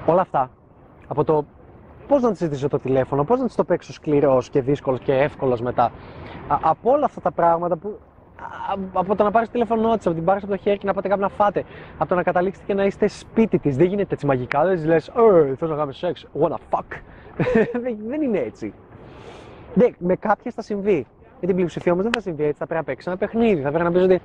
Όλα 0.05 0.21
αυτά 0.21 0.49
από 1.08 1.23
το 1.23 1.45
πώς 2.08 2.21
να 2.21 2.29
της 2.29 2.38
ζητήσω 2.39 2.67
το 2.67 2.79
τηλέφωνο, 2.79 3.23
πώς 3.23 3.39
να 3.39 3.45
της 3.45 3.55
το 3.55 3.63
παίξω 3.63 3.93
σκληρός 3.93 4.49
και 4.49 4.62
δύσκολος 4.62 4.99
και 4.99 5.13
εύκολος 5.13 5.62
μετά. 5.62 5.91
Από 6.47 6.91
όλα 6.91 7.05
αυτά 7.05 7.21
τα 7.21 7.31
πράγματα 7.31 7.75
που 7.75 7.99
από 8.93 9.15
το 9.15 9.23
να 9.23 9.31
πάρεις 9.31 9.49
τηλέφωνο 9.49 9.95
της, 9.97 10.05
από 10.05 10.15
την 10.15 10.25
πάρεις 10.25 10.43
από 10.43 10.51
το 10.51 10.58
χέρι 10.58 10.77
και 10.77 10.86
να 10.86 10.93
πάτε 10.93 11.08
κάπου 11.08 11.21
να 11.21 11.29
φάτε. 11.29 11.63
Από 11.97 12.10
το 12.10 12.15
να 12.15 12.23
καταλήξετε 12.23 12.65
και 12.65 12.73
να 12.73 12.86
είστε 12.86 13.08
σπίτι 13.08 13.60
της. 13.60 13.77
Δεν 13.77 13.86
γίνεται 13.88 14.13
έτσι 14.13 14.25
μαγικά. 14.25 14.65
Δεν 14.65 14.86
λες, 14.86 15.08
Ε, 15.08 15.55
θέλω 15.55 15.69
να 15.71 15.75
κάνουμε 15.75 15.93
σεξ. 15.93 16.25
What 16.39 16.49
the 16.49 16.55
fuck; 16.69 16.99
δεν 18.10 18.21
είναι 18.21 18.38
έτσι. 18.39 18.73
Ναι, 19.73 19.86
με 19.97 20.15
κάποιες 20.15 20.53
θα 20.53 20.62
συμβεί. 20.62 21.08
Με 21.45 21.51
την 21.51 21.60
πλειοψηφία 21.60 21.91
όμως 21.91 22.03
δεν 22.03 22.13
θα 22.13 22.21
συμβεί 22.21 22.43
έτσι. 22.43 22.58
Θα 22.58 22.65
πρέπει 22.65 22.79
να 22.79 22.84
παίξει 22.86 23.10
ένα 23.10 23.17
παιχνίδι. 23.17 23.62
Θα 23.62 23.69
πρέπει 23.69 23.84
να 23.84 23.91
πει 23.91 23.97
ότι. 23.97 24.21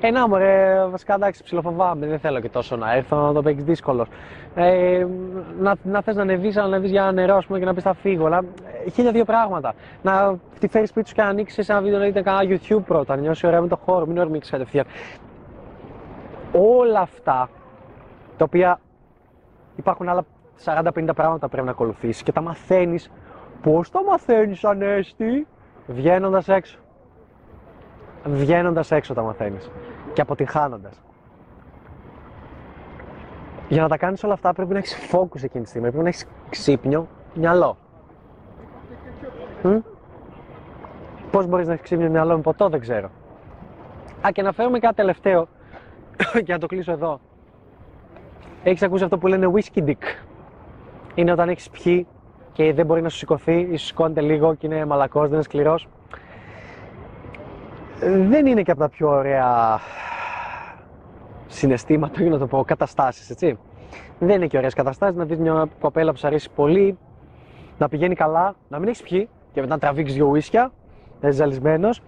Ε, 0.00 0.10
να 0.10 0.28
μωρέ, 0.28 0.86
βασικά 0.90 1.14
εντάξει, 1.14 1.42
ψιλοφοβάμαι. 1.42 2.06
Δεν 2.06 2.18
θέλω 2.18 2.40
και 2.40 2.48
τόσο 2.48 2.76
να 2.76 2.94
έρθω 2.94 3.16
να 3.16 3.32
το 3.32 3.42
παίξεις 3.42 3.64
δύσκολος. 3.64 4.08
Ε, 4.54 5.06
να 5.60 5.74
να 5.82 6.02
θες 6.02 6.16
να 6.16 6.22
ανεβείς, 6.22 6.54
να 6.54 6.62
ανεβείς 6.62 6.90
για 6.90 7.02
ένα 7.02 7.12
νερό 7.12 7.42
πούμε, 7.46 7.58
και 7.58 7.64
να 7.64 7.74
πεις 7.74 7.82
θα 7.82 7.94
φύγω. 7.94 8.26
Αλλά 8.26 8.44
ε, 8.86 8.90
χίλια 8.90 9.12
δύο 9.12 9.24
πράγματα. 9.24 9.74
Να 10.02 10.38
τη 10.58 10.68
φέρεις 10.68 10.88
σπίτι 10.88 11.08
σου 11.08 11.14
και 11.14 11.22
να 11.22 11.28
ανοίξεις 11.28 11.68
ένα 11.68 11.80
βίντεο 11.80 11.98
να 11.98 12.04
δείτε 12.04 12.22
κανένα 12.22 12.58
YouTube 12.58 12.82
πρώτα. 12.86 13.14
Να 13.16 13.20
νιώσει 13.20 13.46
ωραία 13.46 13.60
με 13.60 13.68
το 13.68 13.76
χώρο, 13.76 14.06
μην 14.06 14.18
ορμήξεις 14.18 14.52
κατευθείαν. 14.52 14.84
Όλα 16.52 17.00
αυτά 17.00 17.48
τα 18.36 18.44
οποία 18.44 18.80
υπάρχουν 19.76 20.08
άλλα 20.08 20.24
40-50 20.64 21.08
πράγματα 21.14 21.46
που 21.46 21.48
πρέπει 21.48 21.66
να 21.66 21.72
ακολουθήσεις 21.72 22.22
και 22.22 22.32
τα 22.32 22.40
μαθαίνεις. 22.40 23.10
Πώς 23.62 23.90
τα 23.90 24.04
μαθαίνεις, 24.04 24.64
Ανέστη, 24.64 25.46
βγαίνοντας 25.88 26.48
έξω. 26.48 26.78
Βγαίνοντας 28.24 28.90
έξω 28.90 29.14
τα 29.14 29.22
μαθαίνεις 29.22 29.70
και 30.12 30.20
αποτυχάνοντα. 30.20 30.90
Για 33.68 33.82
να 33.82 33.88
τα 33.88 33.96
κάνεις 33.96 34.24
όλα 34.24 34.32
αυτά 34.32 34.52
πρέπει 34.52 34.72
να 34.72 34.78
έχεις 34.78 34.96
focus 35.12 35.42
εκείνη 35.42 35.62
τη 35.62 35.68
στιγμή, 35.68 35.88
πρέπει 35.88 36.02
να 36.02 36.08
έχεις 36.08 36.26
ξύπνιο 36.48 37.08
μυαλό. 37.34 37.76
Πώς 41.30 41.46
μπορείς 41.46 41.66
να 41.66 41.72
έχεις 41.72 41.84
ξύπνιο 41.84 42.10
μυαλό 42.10 42.36
με 42.36 42.40
ποτό, 42.42 42.68
δεν 42.68 42.80
ξέρω. 42.80 43.10
Α, 44.26 44.30
και 44.32 44.42
να 44.42 44.52
φέρουμε 44.52 44.78
κάτι 44.78 44.94
τελευταίο 44.94 45.48
για 46.44 46.54
να 46.54 46.58
το 46.58 46.66
κλείσω 46.66 46.92
εδώ. 46.92 47.20
Έχεις 48.62 48.82
ακούσει 48.82 49.04
αυτό 49.04 49.18
που 49.18 49.26
λένε 49.26 49.52
whisky 49.54 49.84
dick; 49.84 50.02
Είναι 51.14 51.32
όταν 51.32 51.48
έχεις 51.48 51.70
πιει 51.70 52.06
και 52.58 52.72
δεν 52.72 52.86
μπορεί 52.86 53.02
να 53.02 53.08
σου 53.08 53.16
σηκωθεί 53.16 53.68
ή 53.70 53.76
σου 53.76 53.86
σηκώνεται 53.86 54.20
λίγο 54.20 54.54
και 54.54 54.66
είναι 54.66 54.84
μαλακός, 54.84 55.22
δεν 55.22 55.32
είναι 55.32 55.42
σκληρός. 55.42 55.88
Δεν 58.28 58.46
είναι 58.46 58.62
και 58.62 58.70
από 58.70 58.80
τα 58.80 58.88
πιο 58.88 59.08
ωραία 59.08 59.78
συναισθήματα, 61.46 62.22
για 62.22 62.30
να 62.30 62.38
το 62.38 62.46
πω, 62.46 62.64
καταστάσεις, 62.64 63.30
έτσι. 63.30 63.58
Δεν 64.18 64.36
είναι 64.36 64.46
και 64.46 64.56
ωραίες 64.56 64.74
καταστάσεις 64.74 65.16
να 65.16 65.24
δεις 65.24 65.38
μια 65.38 65.68
κοπέλα 65.80 66.12
που 66.12 66.18
σου 66.18 66.26
αρέσει 66.26 66.50
πολύ 66.50 66.98
να 67.78 67.88
πηγαίνει 67.88 68.14
καλά, 68.14 68.54
να 68.68 68.78
μην 68.78 68.88
έχεις 68.88 69.02
πιει 69.02 69.28
και 69.52 69.60
μετά 69.60 69.74
να 69.74 69.80
τραβήξεις 69.80 70.16
δύο 70.16 70.26
ουίσια, 70.26 70.72
να 71.20 71.28
είσαι 71.28 71.36
ζαλισμένος 71.36 72.02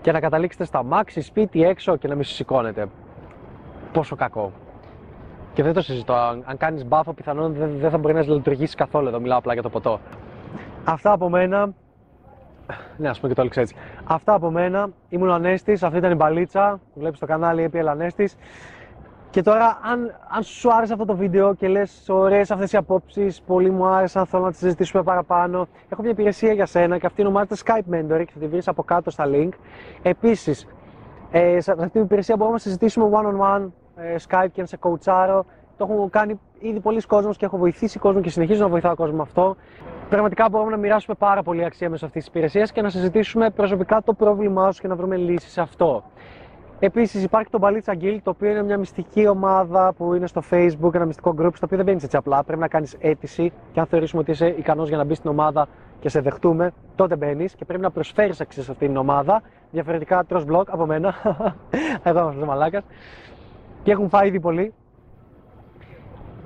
και 0.00 0.12
να 0.12 0.20
καταλήξετε 0.20 0.64
στα 0.64 0.82
μάξι, 0.82 1.20
σπίτι, 1.20 1.64
έξω 1.64 1.96
και 1.96 2.08
να 2.08 2.14
μην 2.14 2.24
σηκώνετε. 2.24 2.88
Πόσο 3.92 4.16
κακό. 4.16 4.52
Και 5.58 5.64
δεν 5.64 5.72
το 5.72 5.82
συζητώ. 5.82 6.12
Αν, 6.12 6.42
αν 6.46 6.56
κάνεις 6.56 6.86
μπάφο, 6.86 7.12
πιθανόν 7.12 7.52
δεν, 7.52 7.70
δεν 7.78 7.90
θα 7.90 7.98
μπορεί 7.98 8.14
να 8.14 8.20
λειτουργήσει 8.20 8.74
καθόλου. 8.76 9.08
Εδώ 9.08 9.20
μιλάω 9.20 9.38
απλά 9.38 9.52
για 9.52 9.62
το 9.62 9.68
ποτό. 9.68 10.00
Αυτά 10.84 11.12
από 11.12 11.28
μένα. 11.28 11.72
Ναι, 12.96 13.08
ας 13.08 13.20
πούμε 13.20 13.34
και 13.34 13.42
το 13.42 13.60
έτσι. 13.60 13.74
Αυτά 14.04 14.34
από 14.34 14.50
μένα. 14.50 14.88
Ήμουν 15.08 15.28
ο 15.28 15.32
Ανέστης. 15.32 15.82
Αυτή 15.82 15.98
ήταν 15.98 16.12
η 16.12 16.14
μπαλίτσα 16.14 16.80
που 16.94 17.00
βλέπεις 17.00 17.16
στο 17.16 17.26
κανάλι 17.26 17.70
EPL 17.72 17.86
Ανέστης. 17.86 18.36
Και 19.30 19.42
τώρα, 19.42 19.78
αν, 19.82 20.14
αν 20.28 20.42
σου 20.42 20.72
άρεσε 20.72 20.92
αυτό 20.92 21.04
το 21.04 21.16
βίντεο 21.16 21.54
και 21.54 21.68
λες 21.68 22.08
ωραίες 22.08 22.50
αυτές 22.50 22.72
οι 22.72 22.76
απόψεις, 22.76 23.42
πολύ 23.46 23.70
μου 23.70 23.86
άρεσαν, 23.86 24.26
θέλω 24.26 24.42
να 24.42 24.50
τις 24.50 24.58
συζητήσουμε 24.58 25.02
παραπάνω, 25.02 25.68
έχω 25.88 26.02
μια 26.02 26.10
υπηρεσία 26.10 26.52
για 26.52 26.66
σένα 26.66 26.98
και 26.98 27.06
αυτή 27.06 27.20
ονομάζεται 27.20 27.56
Skype 27.64 27.94
Mentoring 27.94 28.24
και 28.24 28.32
θα 28.32 28.38
τη 28.40 28.46
βρεις 28.46 28.68
από 28.68 28.82
κάτω 28.82 29.10
στα 29.10 29.24
link. 29.26 29.48
Επίσης, 30.02 30.66
ε, 31.30 31.60
σε 31.60 31.72
αυτή 31.72 31.88
την 31.88 32.02
υπηρεσία 32.02 32.36
μπορούμε 32.36 32.54
να 32.54 32.62
συζητήσουμε 32.62 33.08
one-on-one, 33.12 33.62
ε, 33.62 33.68
Skype 34.28 34.48
και 34.52 34.60
να 34.60 34.66
σε 34.66 34.78
coachάρω. 34.80 35.40
Το 35.76 35.86
έχω 35.90 36.08
κάνει 36.10 36.40
ήδη 36.58 36.80
πολλοί 36.80 37.00
κόσμος 37.00 37.36
και 37.36 37.44
έχω 37.44 37.56
βοηθήσει 37.56 37.98
κόσμο 37.98 38.20
και 38.20 38.30
συνεχίζω 38.30 38.62
να 38.62 38.68
βοηθάω 38.68 38.94
κόσμο 38.94 39.16
με 39.16 39.22
αυτό. 39.22 39.56
Πραγματικά 40.08 40.48
μπορούμε 40.50 40.70
να 40.70 40.76
μοιράσουμε 40.76 41.16
πάρα 41.18 41.42
πολύ 41.42 41.64
αξία 41.64 41.90
μέσω 41.90 42.06
αυτής 42.06 42.22
της 42.22 42.30
υπηρεσίας 42.30 42.72
και 42.72 42.82
να 42.82 42.88
συζητήσουμε 42.88 43.50
προσωπικά 43.50 44.02
το 44.02 44.12
πρόβλημά 44.12 44.72
σου 44.72 44.80
και 44.80 44.88
να 44.88 44.96
βρούμε 44.96 45.16
λύσεις 45.16 45.52
σε 45.52 45.60
αυτό. 45.60 46.04
Επίσης, 46.80 47.22
υπάρχει 47.22 47.50
το 47.50 47.58
Balitza 47.62 47.92
Guild, 48.02 48.18
το 48.22 48.30
οποίο 48.30 48.50
είναι 48.50 48.62
μια 48.62 48.78
μυστική 48.78 49.28
ομάδα 49.28 49.92
που 49.92 50.14
είναι 50.14 50.26
στο 50.26 50.42
Facebook, 50.50 50.94
ένα 50.94 51.04
μυστικό 51.04 51.34
group, 51.38 51.50
στο 51.54 51.64
οποίο 51.64 51.76
δεν 51.76 51.84
μπαίνεις 51.84 52.02
έτσι 52.02 52.16
απλά. 52.16 52.44
Πρέπει 52.44 52.60
να 52.60 52.68
κάνεις 52.68 52.96
αίτηση 53.00 53.52
και 53.72 53.80
αν 53.80 53.86
θεωρήσουμε 53.86 54.20
ότι 54.20 54.30
είσαι 54.30 54.46
ικανός 54.46 54.88
για 54.88 54.96
να 54.96 55.04
μπεις 55.04 55.16
στην 55.16 55.30
ομάδα 55.30 55.68
και 56.00 56.08
σε 56.08 56.20
δεχτούμε, 56.20 56.70
τότε 56.94 57.16
μπαίνεις 57.16 57.54
και 57.54 57.64
πρέπει 57.64 57.82
να 57.82 57.90
προσφέρεις 57.90 58.40
αξία 58.40 58.62
σε 58.62 58.70
αυτήν 58.70 58.86
την 58.88 58.96
ομάδα. 58.96 59.42
Διαφορετικά 59.70 60.24
τρως 60.24 60.44
blog 60.50 60.64
από 60.66 60.86
μένα. 60.86 61.14
Εγώ 62.02 62.32
είμαι 62.32 62.44
μαλάκας. 62.44 62.84
Και 63.82 63.90
έχουν 63.90 64.08
φάει 64.08 64.28
ήδη 64.28 64.40
πολύ. 64.40 64.74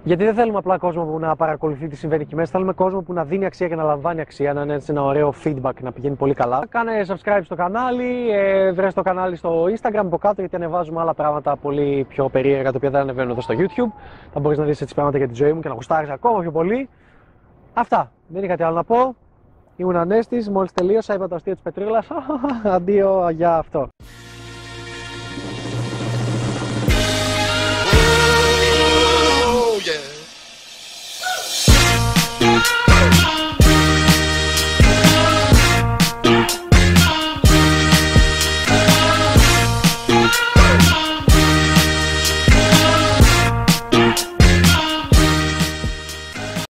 Γιατί 0.05 0.25
δεν 0.25 0.35
θέλουμε 0.35 0.59
απλά 0.59 0.79
κόσμο 0.79 1.05
που 1.05 1.19
να 1.19 1.37
παρακολουθεί 1.37 1.89
τι 1.89 1.97
συμβαίνει 1.97 2.23
εκεί 2.23 2.35
μέσα. 2.35 2.51
Θέλουμε 2.51 2.73
κόσμο 2.73 3.01
που 3.01 3.13
να 3.13 3.25
δίνει 3.25 3.45
αξία 3.45 3.69
και 3.69 3.75
να 3.75 3.83
λαμβάνει 3.83 4.21
αξία, 4.21 4.53
να 4.53 4.63
είναι 4.63 4.75
έτσι 4.75 4.87
ένα 4.91 5.03
ωραίο 5.03 5.35
feedback, 5.45 5.73
να 5.81 5.93
πηγαίνει 5.93 6.15
πολύ 6.15 6.35
καλά. 6.35 6.67
Κάνε 6.69 7.05
subscribe 7.09 7.41
στο 7.45 7.55
κανάλι, 7.55 8.31
ε, 8.31 8.73
βρες 8.73 8.95
το 8.95 9.03
κανάλι 9.03 9.37
στο 9.37 9.65
Instagram 9.65 9.95
από 9.95 10.19
κάτω 10.19 10.41
γιατί 10.41 10.57
ανεβάζουμε 10.57 11.01
άλλα 11.01 11.15
πράγματα 11.15 11.57
πολύ 11.57 12.07
πιο 12.09 12.29
περίεργα 12.29 12.71
τα 12.71 12.77
οποία 12.77 12.91
δεν 12.91 13.01
ανεβαίνουν 13.01 13.31
εδώ 13.31 13.41
στο 13.41 13.55
YouTube. 13.59 13.93
Θα 14.33 14.41
μπορείς 14.41 14.59
να 14.59 14.65
δεις 14.65 14.81
έτσι 14.81 14.95
πράγματα 14.95 15.19
για 15.19 15.29
τη 15.29 15.35
ζωή 15.35 15.53
μου 15.53 15.61
και 15.61 15.69
να 15.69 15.75
γουστάρεις 15.75 16.11
ακόμα 16.11 16.41
πιο 16.41 16.51
πολύ. 16.51 16.89
Αυτά. 17.73 18.13
Δεν 18.27 18.45
είχα 18.45 18.57
τι 18.57 18.63
άλλο 18.63 18.75
να 18.75 18.85
πω. 18.85 19.15
Ήμουν 19.77 19.97
Ανέστης, 19.97 20.51
μόλις 20.51 20.73
τελείωσα, 20.73 21.15
είπα 21.15 21.29
το 21.29 21.35
αστείο 21.35 21.53
της 21.53 21.63
Πετρίλας. 21.63 22.09
Αντίο 22.77 23.29
για 23.31 23.57
αυτό. 23.57 23.89